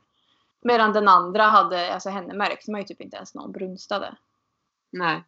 [0.62, 4.16] Medan den andra hade, alltså henne märkte man ju typ inte ens när hon brunstade.
[4.90, 5.24] nej.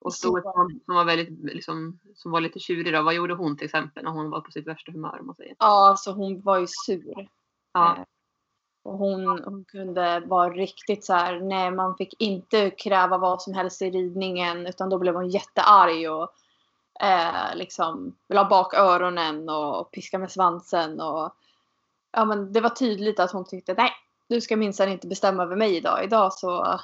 [0.00, 3.56] Och Så- som, som var väldigt, liksom, som var lite tjurig då, vad gjorde hon
[3.56, 5.56] till exempel när hon var på sitt värsta humör om man säger?
[5.58, 7.28] Ja, alltså hon var ju sur.
[7.72, 8.02] Ja, Eh,
[8.82, 13.54] Och hon, hon kunde vara riktigt så här, nej man fick inte kräva vad som
[13.54, 16.28] helst i ridningen utan då blev hon jättearg och
[17.04, 21.34] eh, liksom vill ha bak öronen och piska med svansen och
[22.12, 23.92] ja men det var tydligt att hon tyckte nej
[24.28, 26.04] du ska minsann inte bestämma över mig idag.
[26.04, 26.80] Idag så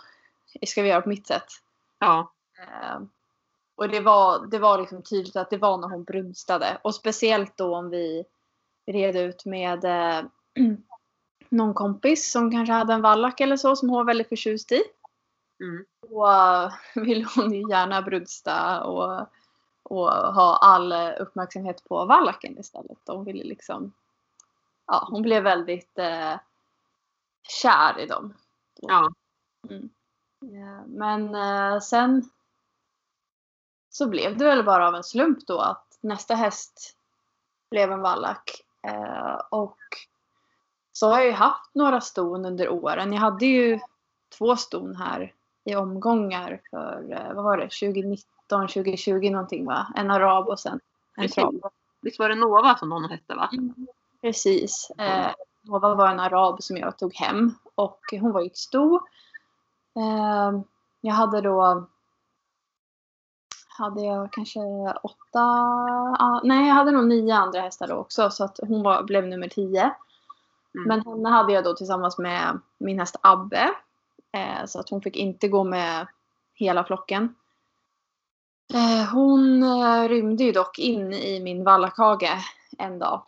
[0.66, 1.46] ska vi göra på mitt sätt.
[1.98, 2.32] Ja.
[2.58, 3.00] Eh,
[3.76, 6.78] och det var, det var liksom tydligt att det var när hon brunstade.
[6.84, 8.24] Och speciellt då om vi
[8.86, 10.24] red ut med eh,
[11.48, 14.82] någon kompis som kanske hade en vallack eller så som hon var väldigt förtjust i.
[15.60, 15.84] Mm.
[16.08, 16.26] Då
[16.96, 19.26] uh, ville hon ju gärna brunsta och,
[19.82, 22.98] och ha all uppmärksamhet på vallacken istället.
[23.06, 23.92] Hon ville liksom,
[24.86, 26.34] ja hon blev väldigt eh,
[27.42, 28.34] kär i dem.
[28.80, 29.10] Ja.
[29.70, 29.90] Mm.
[30.40, 32.30] Ja, men eh, sen
[33.90, 36.96] så blev det väl bara av en slump då att nästa häst
[37.70, 38.64] blev en vallack.
[38.82, 39.78] Eh, och
[40.92, 43.12] så har jag ju haft några ston under åren.
[43.12, 43.80] Jag hade ju
[44.38, 49.92] två ston här i omgångar för, eh, vad var det, 2019, 2020 någonting va?
[49.96, 50.80] En arab och sen
[51.16, 51.60] en trav.
[52.00, 53.50] Visst var det Nova som någon hette va?
[54.20, 54.90] Precis.
[54.98, 55.30] Eh,
[55.62, 58.94] Nova var en arab som jag tog hem och hon var ju ett sto.
[59.96, 60.60] Eh,
[61.00, 61.86] jag hade då
[63.78, 64.60] hade jag kanske
[65.02, 65.44] åtta,
[66.44, 69.48] nej jag hade nog nio andra hästar då också så att hon var, blev nummer
[69.48, 69.82] tio.
[70.74, 70.88] Mm.
[70.88, 73.70] Men henne hade jag då tillsammans med min häst Abbe.
[74.32, 76.06] Eh, så att hon fick inte gå med
[76.54, 77.34] hela flocken.
[78.74, 83.22] Eh, hon eh, rymde ju dock in i min vallakage en dag.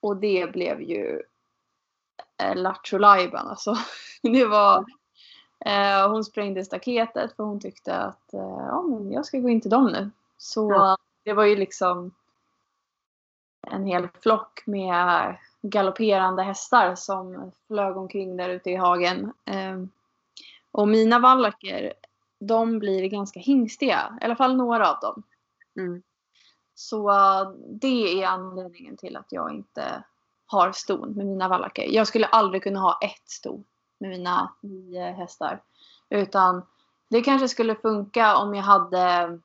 [0.00, 1.22] Och det blev ju
[2.54, 3.76] Lattjo Lajban alltså.
[4.22, 4.84] Det var...
[5.64, 9.60] Eh, hon sprängde staketet för hon tyckte att eh, ja, men jag ska gå in
[9.60, 10.10] till dem nu.
[10.38, 10.96] Så Ja.
[11.24, 12.14] det var ju liksom
[13.66, 19.32] en hel flock med galopperande hästar som flög omkring där ute i hagen.
[19.44, 19.78] Eh,
[20.72, 21.92] och mina vallacker,
[22.38, 24.18] de blir ganska hingstiga.
[24.20, 25.22] I alla fall några av dem.
[25.76, 26.02] Mm.
[26.74, 30.04] Så eh, det är anledningen till att jag inte
[30.50, 31.86] har ston med mina vallacker.
[31.90, 33.62] Jag skulle aldrig kunna ha ett sto
[33.98, 35.62] med mina nio hästar.
[36.10, 36.62] Utan
[37.08, 39.38] det kanske skulle funka om jag hade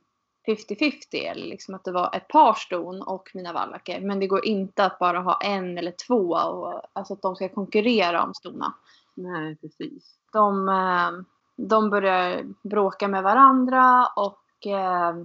[0.47, 4.01] 50-50 eller liksom att det var ett par ston och mina vallacker.
[4.01, 7.49] Men det går inte att bara ha en eller två och alltså att de ska
[7.49, 8.73] konkurrera om stona.
[9.13, 10.15] Nej, precis.
[10.31, 11.11] De, eh,
[11.55, 15.15] de börjar bråka med varandra och eh,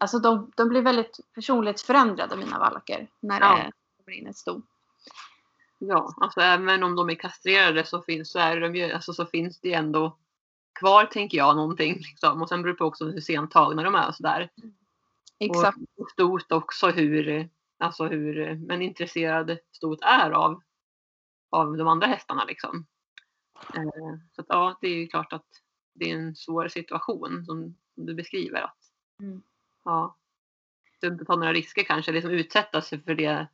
[0.00, 3.56] alltså de, de blir väldigt personlighetsförändrade mina vallacker när Ja.
[3.56, 3.72] det
[4.04, 4.62] kommer in ett sto.
[5.88, 9.26] Ja, alltså även om de är kastrerade så finns, så är de ju, alltså, så
[9.26, 10.18] finns det ju ändå
[10.80, 11.94] kvar tänker jag någonting.
[11.94, 12.42] Liksom.
[12.42, 14.50] Och sen beror det på också hur sent tagna de är och sådär.
[15.38, 15.78] Exakt.
[15.96, 20.62] Och stort också hur, alltså hur men intresserad stort är av,
[21.50, 22.86] av de andra hästarna liksom.
[23.74, 25.46] Eh, så att, ja, det är ju klart att
[25.94, 28.62] det är en svår situation som, du beskriver.
[28.62, 28.78] Att,
[29.20, 29.42] Mm.
[29.84, 30.16] ja,
[31.04, 33.48] inte ta några risker kanske, liksom utsätta sig för det,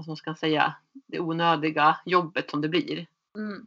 [0.00, 3.06] vad man ska säga, det onödiga jobbet som det blir.
[3.36, 3.66] Mm.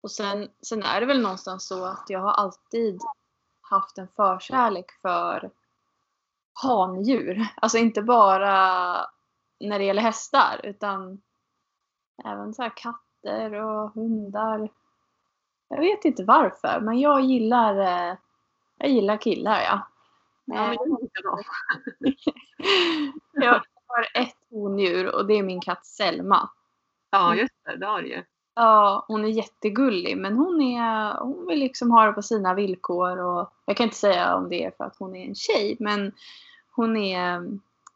[0.00, 3.00] Och sen, sen är det väl någonstans så att jag har alltid
[3.60, 5.50] haft en förkärlek för
[6.52, 7.46] handjur.
[7.56, 8.52] Alltså inte bara
[9.60, 11.22] när det gäller hästar utan
[12.24, 14.68] även så här katter och hundar.
[15.68, 18.16] Jag vet inte varför men jag gillar, eh,
[18.78, 19.88] jag gillar killar ja.
[20.44, 20.76] Ja, men
[21.12, 21.44] jag
[24.84, 26.50] hondjur och det är min katt Selma.
[27.10, 28.22] ja just det, det har du ju.
[28.56, 33.18] Ja, hon är jättegullig men hon, är, hon vill liksom ha det på sina villkor.
[33.18, 36.12] Och jag kan inte säga om det är för att hon är en tjej men
[36.70, 37.40] hon är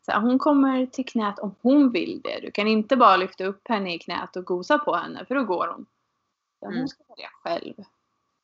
[0.07, 2.41] så här, hon kommer till knät om hon vill det.
[2.43, 5.45] Du kan inte bara lyfta upp henne i knät och gosa på henne för då
[5.45, 5.87] går hon.
[6.61, 6.79] Ja, Mm.
[6.79, 7.75] hon ska välja själv.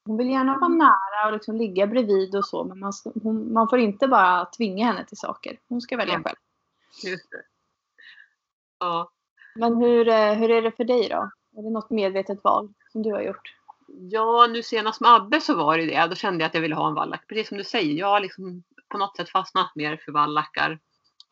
[0.07, 3.69] Hon vill gärna vara nära och liksom ligga bredvid och så men man, hon, man
[3.69, 5.59] får inte bara tvinga henne till saker.
[5.69, 6.25] Hon ska välja Mm.
[6.25, 6.37] själv.
[7.05, 7.43] Just det.
[8.79, 9.11] Ja.
[9.55, 11.31] Men hur, eh, hur är det för dig då?
[11.59, 13.55] Är det något medvetet val som du har gjort?
[14.11, 16.07] Ja, nu senast med Abbe så var det det.
[16.07, 17.29] Då kände jag att jag ville ha en vallack.
[17.29, 20.79] Precis som du säger, jag har liksom på något sätt fastnat mer för vallackar.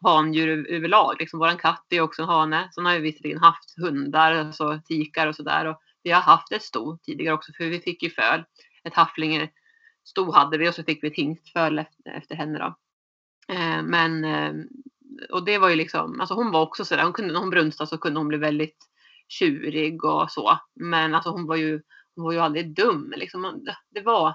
[0.04, 1.16] Handjur över- överlag.
[1.18, 2.68] Liksom, våran katt är också en hane.
[2.74, 5.76] Sen har vi visserligen haft hundar, alltså tikar och sådär.
[6.02, 8.44] Vi har haft ett sto tidigare också för vi fick ju föl.
[8.84, 12.74] Ett hafflingesto hade vi och så fick vi ett hingstföl efter, efter henne då.
[13.54, 14.52] Eh, men, eh,
[15.30, 17.88] och det var ju liksom, alltså hon var också sådär, hon kunde, när hon brunstade
[17.88, 18.76] så kunde hon bli väldigt
[19.28, 20.58] tjurig och så.
[20.74, 21.82] Men alltså hon var ju
[22.16, 23.12] hon var ju aldrig dum.
[23.16, 23.64] Liksom.
[23.90, 24.34] Det- var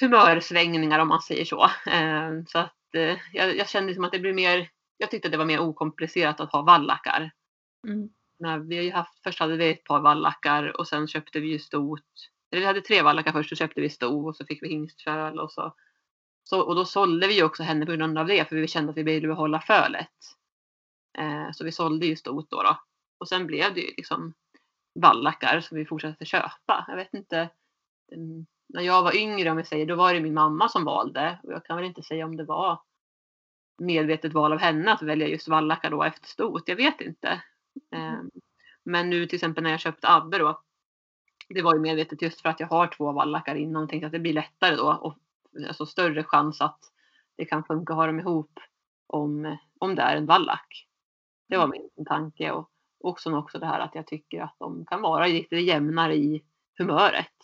[0.00, 1.64] humörsvängningar om man säger så.
[1.86, 5.32] Eh, Så att eh, jag, jag kände som att det blir mer, jag tyckte att
[5.32, 7.30] det var mer okomplicerat att ha vallackar.
[7.88, 8.08] Mm.
[8.38, 11.48] när vi har ju haft, först hade vi ett par vallackar och sen köpte vi
[11.48, 12.02] ju stot.
[12.50, 15.38] Eller vi hade tre vallackar först och köpte vi sto och så fick vi hingstföl
[15.38, 15.74] och så,
[16.48, 16.60] så.
[16.60, 19.02] Och då sålde vi också henne på grund av det för vi kände att vi
[19.02, 20.14] ville behålla fölet.
[21.18, 22.80] Eh, så vi sålde ju stot då, då.
[23.18, 24.34] Och sen blev det ju liksom
[25.00, 26.84] vallackar som vi fortsatte köpa.
[26.88, 27.48] Jag vet inte.
[28.68, 31.38] När jag var yngre om jag säger, då var det min mamma som valde.
[31.42, 32.80] Och jag kan väl inte säga om det var
[33.78, 36.62] medvetet val av henne att välja just vallackar då efter stot.
[36.66, 37.42] Jag vet inte.
[37.96, 38.30] Um,
[38.84, 40.62] men nu till exempel när jag köpte Abbe då.
[41.48, 44.12] Det var ju medvetet just för att jag har två vallackar innan och tänkte att
[44.12, 45.16] det blir lättare då.
[45.68, 46.80] Alltså större chans att
[47.36, 48.60] det kan funka att ha dem ihop
[49.06, 50.86] om, om det är en vallack.
[51.48, 52.52] Det var min tanke.
[53.00, 56.44] Och, sen också det här att jag tycker att de kan vara lite jämnare i
[56.78, 57.34] humöret.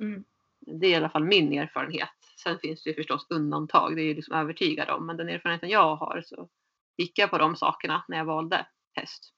[0.00, 0.24] Mm.
[0.60, 2.08] Det är i alla fall min erfarenhet.
[2.42, 5.06] Sen finns det ju förstås undantag, det är jag liksom övertygad om.
[5.06, 6.48] Men den erfarenheten jag har så
[6.96, 9.32] gick jag på de sakerna när jag valde häst.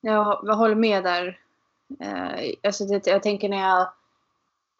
[0.00, 1.40] Jag, jag håller med där.
[2.00, 3.92] Eh, alltså det, jag tänker när jag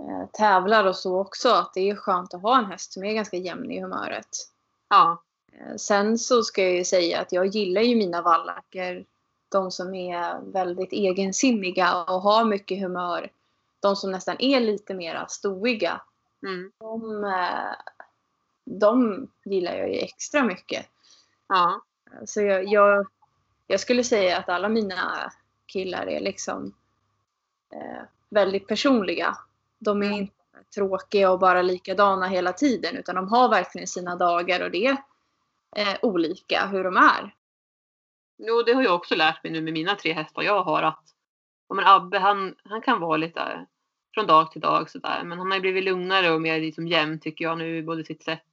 [0.08, 3.12] eh, tävlar och så också att det är skönt att ha en häst som är
[3.12, 4.28] ganska jämn i humöret.
[4.88, 5.22] Ja.
[5.52, 9.04] Eh, sen så ska jag ju säga att jag gillar ju mina vallacker.
[9.48, 13.30] De som är väldigt egensinniga och har mycket humör.
[13.80, 16.00] De som nästan är lite mer stoiga.
[16.46, 16.72] Mm.
[16.78, 17.76] De, eh,
[18.64, 20.86] de gillar jag ju extra mycket.
[21.48, 21.82] Ja.
[22.26, 23.06] Så jag, jag,
[23.66, 25.32] jag skulle säga att alla mina
[25.66, 26.74] killar är liksom
[27.74, 29.36] eh, väldigt personliga.
[29.84, 30.34] De är inte
[30.74, 34.96] tråkiga och bara likadana hela tiden utan de har verkligen sina dagar och det
[35.76, 37.34] eh, olika hur de är.
[38.38, 41.12] Jo, det har jag också lärt mig nu med mina tre hästar jag har att
[41.74, 43.60] men Abbe han, han kan vara lite eh,
[44.14, 45.24] från dag till dag sådär.
[45.24, 48.22] Men han har ju blivit lugnare och mer liksom jämn tycker jag nu både sitt
[48.22, 48.46] sätt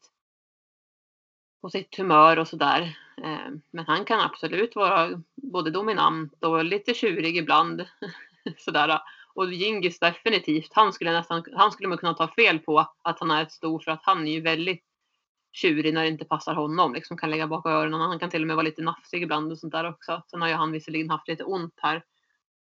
[1.62, 2.98] och sitt humör och sådär.
[3.24, 7.86] Eh, men han kan absolut vara både dominant och lite tjurig ibland.
[8.58, 9.02] sådär.
[9.36, 13.32] Och Gingis definitivt, han skulle nästan, han skulle man kunna ta fel på att han
[13.32, 14.84] är ett stor för att han är ju väldigt
[15.52, 16.94] tjurig när det inte passar honom.
[16.94, 18.02] Liksom kan lägga bak öronen.
[18.02, 20.24] Han kan till och med vara lite nafsig ibland och sånt där också.
[20.32, 22.04] Sen har ju han visserligen haft lite ont här.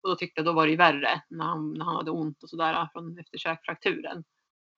[0.02, 2.42] Och då tyckte jag då var det ju värre när han, när han hade ont
[2.42, 4.24] och sådär från efter käkfrakturen.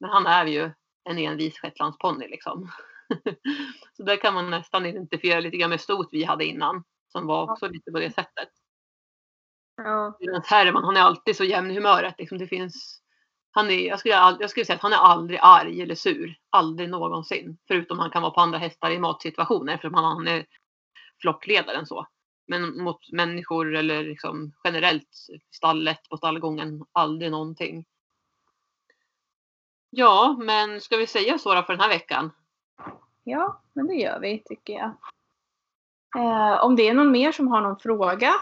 [0.01, 0.71] Men han är ju
[1.05, 2.71] en envis shetlandsponny liksom.
[3.97, 6.85] så där kan man nästan identifiera lite grann med stot vi hade innan.
[7.09, 8.49] Som var också lite på det sättet.
[9.77, 10.19] Ja.
[10.45, 12.15] Herman, han är alltid så jämn i humöret.
[12.19, 13.03] Liksom det finns
[13.57, 16.39] han är, jag, skulle, jag skulle säga att han är aldrig arg eller sur.
[16.51, 17.59] Aldrig någonsin.
[17.69, 20.47] Förutom han kan vara på andra hästar i matsituationer eftersom han, han är
[21.21, 22.07] flockledaren så.
[22.47, 25.09] Men mot människor eller liksom generellt
[25.51, 27.85] stallet på stallgången aldrig någonting.
[29.91, 32.31] Ja, men ska vi säga så då för den här veckan?
[33.25, 34.91] Ja, men det gör vi tycker jag.
[36.17, 38.33] Eh, om det är någon mer som har någon fråga.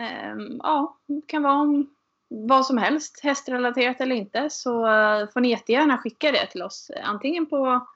[0.00, 1.94] Eh, ja, det kan vara om
[2.28, 6.90] vad som helst, hästrelaterat eller inte, så eh, får ni jättegärna skicka det till oss.
[7.02, 7.86] Antingen på,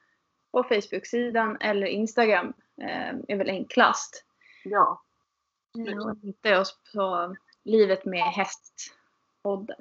[0.52, 4.24] på Facebook-sidan eller Instagram eh, är väl enklast.
[4.64, 5.02] Ja.
[5.74, 9.76] Och hitta oss på Livet med häst-podden.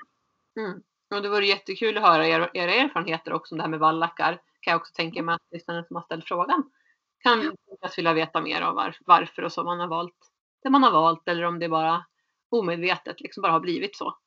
[0.58, 0.84] Mm.
[1.16, 4.42] Och det vore jättekul att höra era, era erfarenheter också om det här med vallackar.
[4.60, 6.72] Kan jag också tänka mig att lyssnaren som har ställt frågan
[7.24, 7.90] kan ja.
[7.96, 11.28] vilja veta mer om var, varför och så man har valt det man har valt
[11.28, 12.06] eller om det bara
[12.54, 14.18] omedvetet liksom bara har blivit så.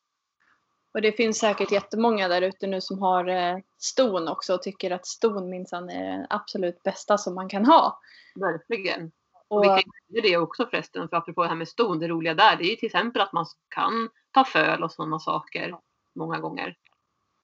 [0.95, 4.91] Och det finns säkert jättemånga där ute nu som har eh, ston också och tycker
[4.91, 8.01] att ston minsann är det absolut bästa som man kan ha.
[8.35, 9.13] Verkligen.
[9.49, 12.09] Och, och vi kan ju det också förresten, för apropå det här med ston, det
[12.09, 15.79] roliga där det är ju till exempel att man kan ta föl och sådana saker
[16.15, 16.77] många gånger.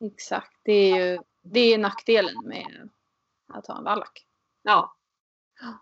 [0.04, 2.90] Exakt, det är ju det är nackdelen med
[3.48, 4.26] att ha en vallack.
[4.62, 4.94] Ja,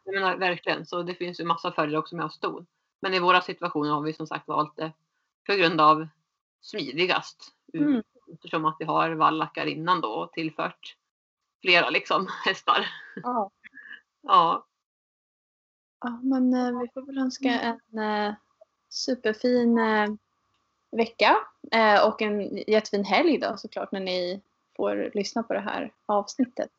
[0.05, 0.87] jag menar verkligen.
[0.87, 2.67] Så det finns ju massa fördelar också med att ha ston.
[3.01, 4.93] Men i våra situationer har vi som sagt valt det
[5.47, 6.09] på grund av
[6.61, 7.55] smidigast.
[7.75, 8.03] Mm.
[8.33, 10.97] Eftersom att vi har vallackar innan då och tillfört
[11.61, 12.87] flera liksom hästar.
[13.23, 13.51] Ja.
[14.23, 14.67] ja.
[16.01, 18.35] Ja men eh, vi får väl önska en eh,
[18.89, 20.09] superfin eh,
[20.91, 21.37] vecka
[21.73, 24.41] eh, och en jättefin helg då såklart när ni
[24.77, 26.71] får lyssna på det här avsnittet.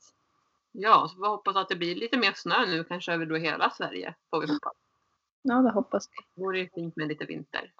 [0.72, 3.70] Ja, så vi hoppas att det blir lite mer snö nu kanske över då hela
[3.70, 4.16] Sverige.
[4.30, 4.74] Får vi hoppas.
[5.42, 6.26] Ja, det hoppas vi.
[6.36, 7.72] Det vore fint med lite vinter.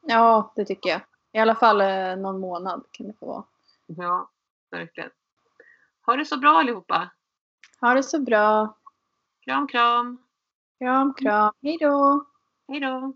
[0.00, 1.00] Ja, det tycker jag.
[1.32, 3.44] I alla fall eh, någon månad kan det få vara.
[3.86, 4.30] Ja,
[4.70, 5.10] verkligen.
[6.06, 7.10] Ha det så bra allihopa.
[7.80, 8.76] Ha det så bra.
[9.40, 10.18] Kram, kram.
[10.78, 11.52] Kram, kram.
[11.62, 12.24] Hej då.
[12.68, 13.12] Hej då.